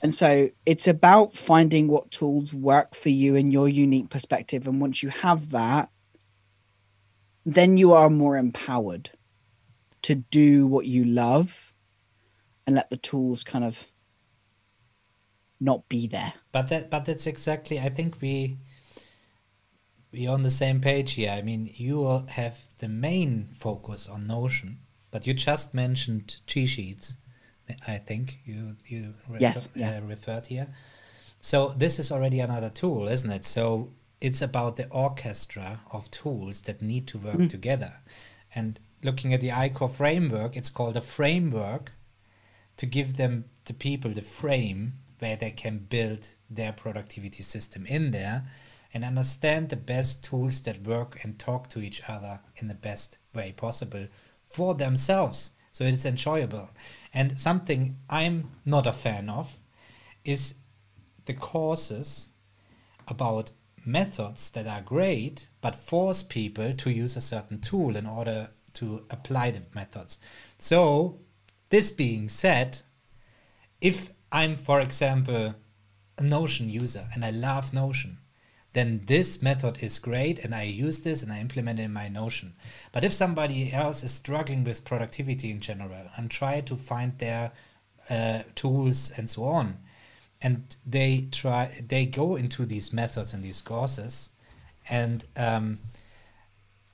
[0.04, 4.68] And so it's about finding what tools work for you in your unique perspective.
[4.68, 5.90] And once you have that,
[7.46, 9.12] then you are more empowered
[10.04, 11.71] to do what you love
[12.72, 13.86] and let the tools kind of
[15.60, 16.34] not be there.
[16.54, 17.80] but that but that's exactly.
[17.80, 18.58] I think we
[20.12, 21.32] we are on the same page here.
[21.32, 24.80] I mean, you have the main focus on Notion,
[25.12, 27.18] but you just mentioned G sheets.
[27.88, 29.98] I think you you refer, Yes, yeah.
[29.98, 30.68] uh, referred here.
[31.42, 33.44] So this is already another tool, isn't it?
[33.46, 33.92] So
[34.22, 37.94] it's about the orchestra of tools that need to work together.
[38.56, 41.94] And looking at the ICOR framework, it's called a framework
[42.82, 48.10] to give them the people the frame where they can build their productivity system in
[48.10, 48.44] there
[48.92, 53.20] and understand the best tools that work and talk to each other in the best
[53.36, 54.08] way possible
[54.44, 55.52] for themselves.
[55.72, 56.72] So it's enjoyable.
[57.14, 59.60] And something i'm not a fan of
[60.26, 60.56] is
[61.28, 62.30] the courses
[63.08, 63.52] about
[63.86, 69.06] methods that are great but force people to use a certain tool in order to
[69.12, 70.18] apply the methods.
[70.58, 71.20] So
[71.72, 72.82] this being said
[73.82, 75.56] if I'm, for example,
[76.18, 78.20] a Notion user and I love Notion,
[78.74, 82.08] then this method is great and I use this and I implement it in my
[82.08, 82.54] Notion.
[82.92, 87.52] But if somebody else is struggling with productivity in general and try to find their
[88.10, 89.80] uh, tools and so on,
[90.42, 94.30] and they try, they go into these methods and these courses,
[94.90, 95.80] and um,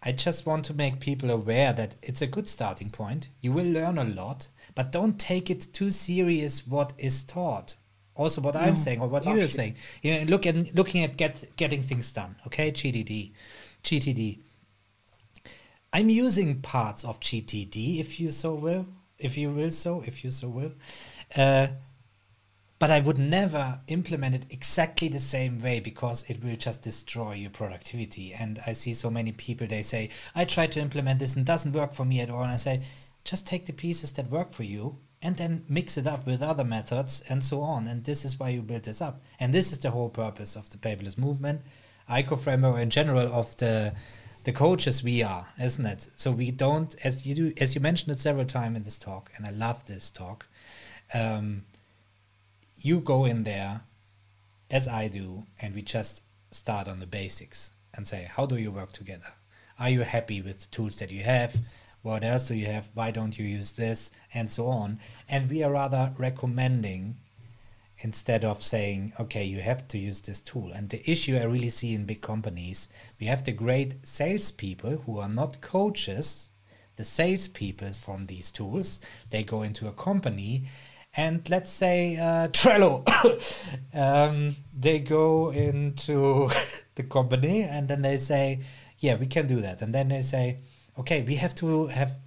[0.04, 3.30] I just want to make people aware that it's a good starting point.
[3.42, 7.76] You will learn a lot, but don't take it too serious what is taught.
[8.16, 9.76] Also, what I'm saying or what you are saying.
[10.02, 12.36] You know, look at looking at get getting things done.
[12.48, 13.32] Okay, GTD,
[13.84, 14.40] GTD.
[15.94, 18.88] I'm using parts of GTD, if you so will,
[19.20, 20.74] if you will so, if you so will.
[21.36, 21.68] Uh,
[22.80, 27.34] but I would never implement it exactly the same way because it will just destroy
[27.34, 28.34] your productivity.
[28.34, 31.48] And I see so many people, they say, I try to implement this and it
[31.48, 32.44] doesn't work for me at all.
[32.44, 32.84] And I say,
[33.24, 36.64] just take the pieces that work for you and then mix it up with other
[36.64, 37.88] methods and so on.
[37.88, 39.22] And this is why you build this up.
[39.40, 41.62] And this is the whole purpose of the paperless movement,
[42.10, 43.94] ICO in general of the
[44.44, 46.08] the coaches we are, isn't it?
[46.16, 49.30] So we don't, as you do, as you mentioned it several times in this talk,
[49.36, 50.48] and I love this talk.
[51.14, 51.64] Um,
[52.80, 53.82] you go in there
[54.70, 58.72] as I do, and we just start on the basics and say, how do you
[58.72, 59.34] work together?
[59.80, 61.56] Are you happy with the tools that you have?
[62.02, 62.90] What else do you have?
[62.94, 64.12] Why don't you use this?
[64.34, 65.00] And so on.
[65.28, 67.18] And we are rather recommending
[68.00, 70.72] instead of saying, okay, you have to use this tool.
[70.72, 75.20] And the issue I really see in big companies, we have the great salespeople who
[75.20, 76.50] are not coaches,
[76.96, 79.00] the salespeople from these tools.
[79.32, 80.64] They go into a company
[81.18, 83.04] and let's say uh, Trello,
[83.94, 86.52] um, they go into
[86.96, 88.62] the company and then they say,
[89.00, 89.82] yeah, we can do that.
[89.82, 90.60] And then they say,
[90.98, 92.20] okay, we have to have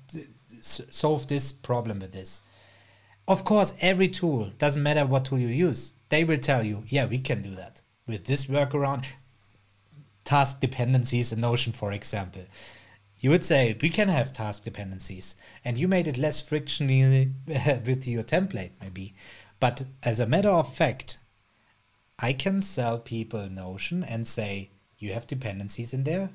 [0.61, 2.43] solve this problem with this.
[3.28, 5.93] Of course, every tool doesn't matter what tool you use.
[6.09, 9.07] They will tell you, yeah, we can do that with this workaround.
[10.24, 12.43] Task dependencies in Notion, for example.
[13.21, 18.07] You would say we can have task dependencies, and you made it less frictionally with
[18.07, 19.14] your template, maybe.
[19.61, 21.18] But as a matter of fact,
[22.18, 26.31] I can sell people Notion and say, you have dependencies in there.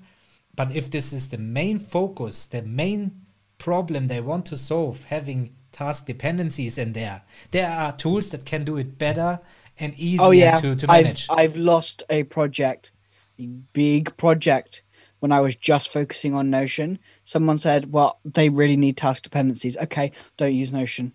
[0.56, 3.26] But if this is the main focus, the main
[3.58, 8.64] problem they want to solve, having task dependencies in there, there are tools that can
[8.64, 9.40] do it better
[9.80, 11.26] and oh, easier oh yeah, to, to I've.
[11.30, 12.92] I've lost a project,
[13.40, 14.82] a big project,
[15.26, 17.00] when I was just focusing on Notion.
[17.24, 21.14] Someone said, "Well, they really need task dependencies." Okay, don't use Notion.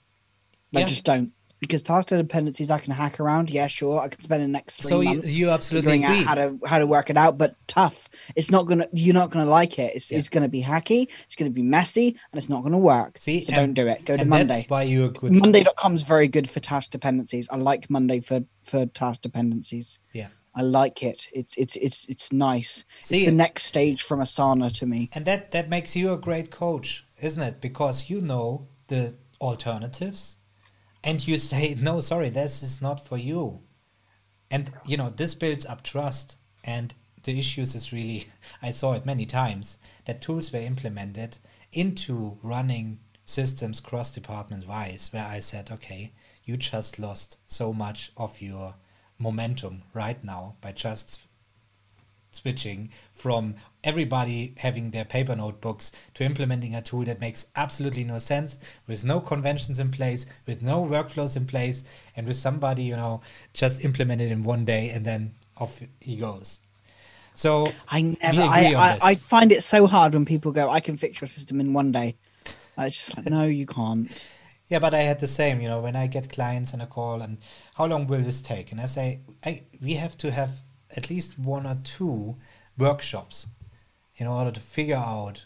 [0.72, 0.88] Like, Yeah.
[0.88, 1.30] just don't.
[1.60, 3.50] Because task dependencies I can hack around.
[3.50, 4.00] Yeah, sure.
[4.00, 6.20] I can spend the next three so you, months you absolutely figuring agree.
[6.22, 7.38] out how to how to work it out.
[7.38, 8.08] But tough.
[8.34, 8.88] It's not gonna.
[8.92, 9.94] You're not gonna like it.
[9.94, 10.18] It's Yeah.
[10.18, 11.06] it's gonna be hacky.
[11.26, 13.18] It's gonna be messy, and it's not gonna work.
[13.20, 14.04] See, so and- don't do it.
[14.06, 14.54] Go to Monday.
[14.54, 15.22] that's why good.
[15.30, 17.46] Monday.com is very good for task dependencies.
[17.50, 19.98] I like Monday for for task dependencies.
[20.12, 20.28] Yeah.
[20.54, 21.28] I like it.
[21.32, 22.84] It's it's it's it's nice.
[23.00, 25.08] See, it's the next stage from Asana to me.
[25.12, 27.60] And that that makes you a great coach, isn't it?
[27.60, 30.36] Because you know the alternatives
[31.04, 33.62] and you say, "No, sorry, this is not for you."
[34.50, 38.26] And you know, this builds up trust and the issues is really
[38.62, 41.38] I saw it many times that tools were implemented
[41.72, 48.10] into running systems cross department wise where I said, "Okay, you just lost so much
[48.16, 48.74] of your
[49.20, 51.20] momentum right now by just
[52.32, 58.18] switching from everybody having their paper notebooks to implementing a tool that makes absolutely no
[58.18, 58.56] sense
[58.86, 63.20] with no conventions in place with no workflows in place and with somebody you know
[63.52, 66.60] just implement it in one day and then off he goes
[67.34, 68.42] so I never.
[68.42, 68.98] I, I.
[69.02, 71.90] I find it so hard when people go, "I can fix your system in one
[71.90, 72.16] day."
[72.76, 74.10] It's just like, no, you can't.
[74.70, 77.22] Yeah, but I had the same, you know, when I get clients and a call
[77.22, 77.38] and
[77.74, 78.70] how long will this take?
[78.70, 80.62] And I say, I we have to have
[80.96, 82.36] at least one or two
[82.78, 83.48] workshops
[84.16, 85.44] in order to figure out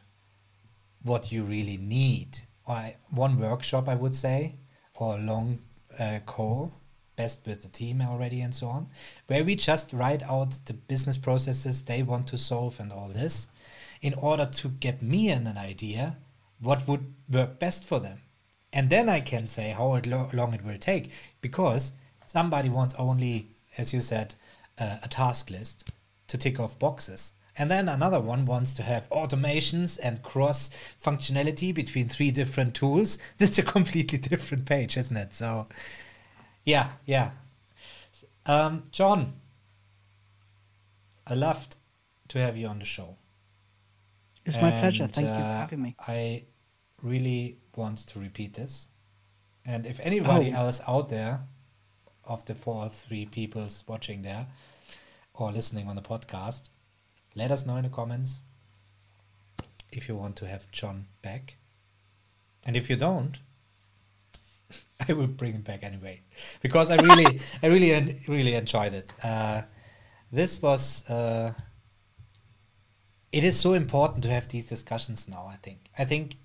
[1.02, 2.40] what you really need.
[2.66, 4.56] Or I- one workshop, I would say,
[4.94, 5.60] or a long
[5.98, 6.74] uh, call,
[7.16, 8.88] best with the team already and so on,
[9.28, 13.48] where we just write out the business processes they want to solve and all this
[14.02, 16.18] in order to get me an, an idea
[16.60, 18.20] what would work best for them.
[18.74, 21.10] And then I can say how it lo- long it will take
[21.40, 21.92] because
[22.26, 23.46] somebody wants only,
[23.78, 24.34] as you said,
[24.78, 25.92] uh, a task list
[26.26, 27.32] to tick off boxes.
[27.56, 30.70] And then another one wants to have automations and cross
[31.00, 33.16] functionality between three different tools.
[33.38, 35.32] That's a completely different page, isn't it?
[35.32, 35.68] So,
[36.64, 37.30] yeah, yeah.
[38.44, 39.34] Um, John,
[41.28, 41.76] I loved
[42.28, 43.16] to have you on the show.
[44.44, 45.06] It's my pleasure.
[45.06, 45.94] Thank you for uh, having me.
[46.00, 46.42] I
[47.02, 48.88] really want to repeat this.
[49.64, 50.66] And if anybody Oh.
[50.66, 51.40] else out there,
[52.26, 54.46] of the four or three people watching there
[55.34, 56.70] or listening on the podcast,
[57.34, 58.40] let us know in the comments
[59.92, 61.56] if you want to have John back.
[62.66, 63.38] And if you don't,
[65.08, 66.22] I will bring him back anyway
[66.62, 69.12] because I really, I really, really enjoyed it.
[69.22, 69.62] Uh,
[70.32, 71.08] this was.
[71.08, 71.52] Uh,
[73.32, 75.46] it is so important to have these discussions now.
[75.52, 75.90] I think.
[75.98, 76.36] I think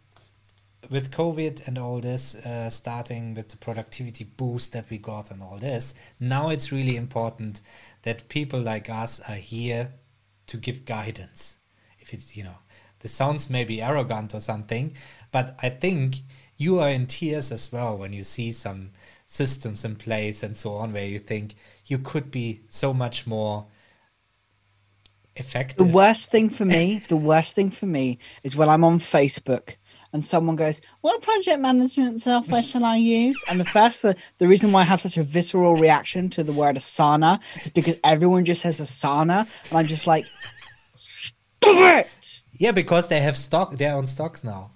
[0.89, 5.43] with COVID and all this, uh, starting with the productivity boost that we got and
[5.43, 7.61] all this, now it's really important
[8.03, 9.93] that people like us are here
[10.47, 11.57] to give guidance.
[11.99, 12.57] If it's, you know,
[13.01, 14.95] this sounds maybe arrogant or something,
[15.31, 16.17] but I think
[16.57, 18.91] you are in tears as well when you see some
[19.27, 21.55] systems in place and so on where you think
[21.85, 23.67] you could be so much more
[25.35, 25.77] effective.
[25.77, 29.75] The worst thing for me, the worst thing for me is when I'm on Facebook
[30.13, 34.47] and someone goes, "What project management software shall I use?" And the first, the, the
[34.47, 38.45] reason why I have such a visceral reaction to the word Asana is because everyone
[38.45, 40.25] just says Asana, and I'm just like,
[40.95, 42.07] "Stop it!"
[42.53, 43.75] Yeah, because they have stock.
[43.75, 44.71] They're on stocks now.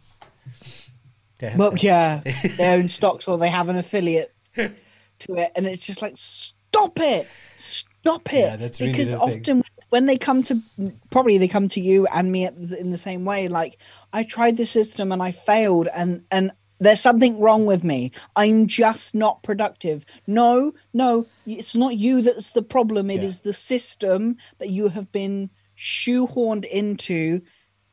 [1.39, 2.21] They have Well, yeah,
[2.57, 6.99] they own stocks or they have an affiliate to it, and it's just like, stop
[6.99, 7.27] it,
[7.57, 8.39] stop it.
[8.39, 9.39] Yeah, that's really because the thing.
[9.39, 10.59] often when they come to,
[11.11, 13.47] probably they come to you and me at the, in the same way.
[13.47, 13.77] Like,
[14.13, 18.11] I tried the system and I failed, and and there's something wrong with me.
[18.35, 20.05] I'm just not productive.
[20.27, 23.09] No, no, it's not you that's the problem.
[23.09, 23.41] It is Yeah.
[23.45, 27.41] the system that you have been shoehorned into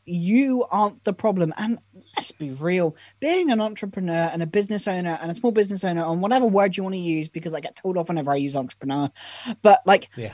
[0.06, 1.54] you aren't the problem.
[1.56, 1.78] And
[2.16, 6.02] let's be real, being an entrepreneur and a business owner and a small business owner,
[6.04, 8.56] on whatever word you want to use, because I get told off whenever I use
[8.56, 9.10] entrepreneur,
[9.62, 10.32] but like Yeah.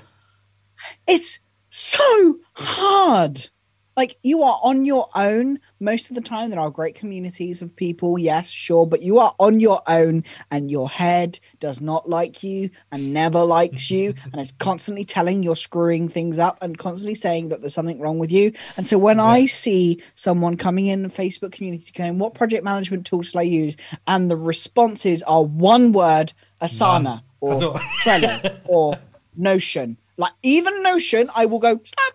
[1.07, 3.51] it's so hard.
[3.97, 6.51] Like you are on your own most of the time.
[6.51, 10.71] There are great communities of people, yes, sure, but you are on your own, and
[10.71, 15.57] your head does not like you and never likes you, and is constantly telling you're
[15.57, 18.53] screwing things up and constantly saying that there's something wrong with you.
[18.77, 23.07] And so when I see someone coming in the Facebook community going, "What project management
[23.07, 23.77] tool should I use?"
[24.07, 27.23] and the responses are one word, Asana None.
[27.41, 27.55] or
[28.03, 28.99] Trello or
[29.37, 29.97] Notion.
[30.19, 32.15] Like even Notion, I will go stop,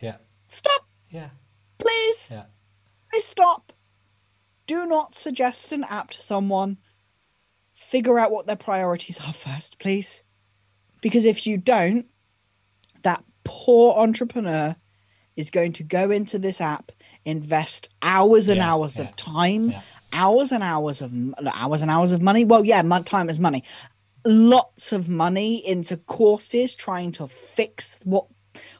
[0.00, 0.16] Yeah.
[0.48, 1.28] stop, Yeah.
[1.78, 2.44] please, Yeah.
[3.10, 3.72] please stop.
[4.66, 6.78] Do not suggest an app to someone.
[7.74, 10.22] Figure out what their priorities are first, please.
[11.00, 12.06] Because if you don't,
[13.02, 14.76] that poor entrepreneur
[15.36, 16.92] is going to go into this app,
[17.24, 19.80] invest hours and Yeah, hours yeah, of time, yeah.
[20.12, 21.12] hours and hours of
[21.52, 22.44] hours and hours of money.
[22.44, 23.64] Well, yeah, time is money.
[24.24, 28.26] Lots of money into courses trying to fix what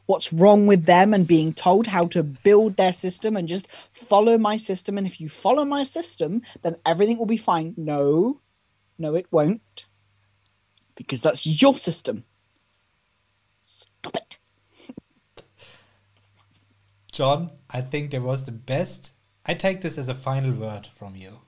[0.06, 4.36] what's wrong with them and being told how to build their system and just follow
[4.36, 8.40] my system and if you follow my system then everything will be fine no
[8.98, 9.86] no it won't
[10.96, 12.24] because that's your system
[13.64, 14.38] stop it
[17.12, 19.12] John, I think that was the best.
[19.44, 21.40] I take this as a final word from you.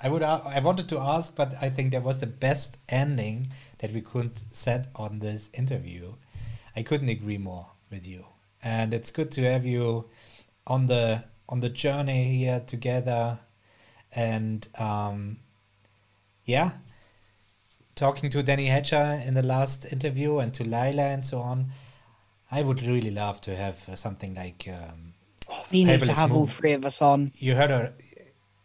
[0.00, 3.52] I would a- I wanted to ask, but I think that was the best ending
[3.78, 6.14] that we could set on this interview.
[6.74, 8.24] I couldn't agree more with you,
[8.62, 10.08] and it's good to have you
[10.66, 13.38] on the on the journey here together,
[14.14, 15.38] and um,
[16.44, 16.72] yeah,
[17.94, 21.66] talking to Danny Hatcher in the last interview and to Lila and so on.
[22.50, 25.12] I would really love to have uh, something like um,
[25.70, 27.94] we need to have all three of us on you heard her.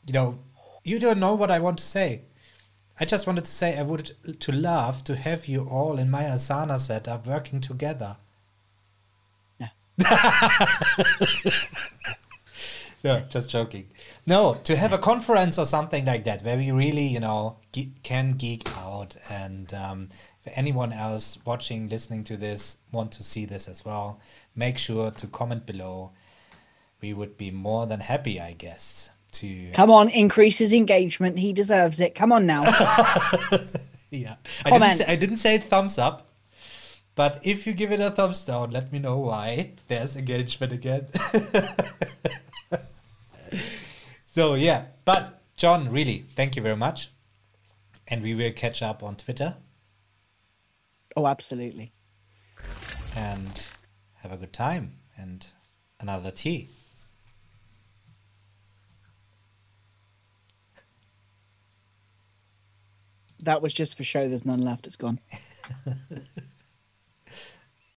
[0.06, 0.40] You know,
[0.84, 2.22] you don't know what I want to say.
[3.00, 6.24] I just wanted to say I would to love to have you all in my
[6.24, 8.18] Asana setup working together.
[13.04, 13.90] No, just joking.
[14.26, 17.90] No, to have a conference or something like that where we really, you know, ge-
[18.02, 19.18] can geek out.
[19.30, 20.08] And um,
[20.46, 24.22] if anyone else watching, listening to this, want to see this as well,
[24.56, 26.12] make sure to comment below.
[27.02, 31.52] We would be more than happy, I guess, to come on increase his engagement he
[31.52, 32.62] deserves it come on now
[34.12, 34.36] yeah.
[34.64, 34.98] I didn't, Comment.
[35.00, 36.33] say, I didn't say thumbs up,
[37.16, 39.74] but if you give it a thumbs down, let me know why.
[39.88, 41.08] There's engagement again.
[44.26, 47.10] so yeah, but John, really, thank you very much,
[48.08, 49.58] and we will catch up on Twitter.
[51.16, 51.92] Oh absolutely.
[53.16, 53.68] And
[54.22, 54.94] have a good time.
[55.16, 55.46] And
[56.00, 56.70] another tea.
[63.44, 64.28] that was just for show.
[64.28, 64.88] There's none left.
[64.88, 65.20] It's gone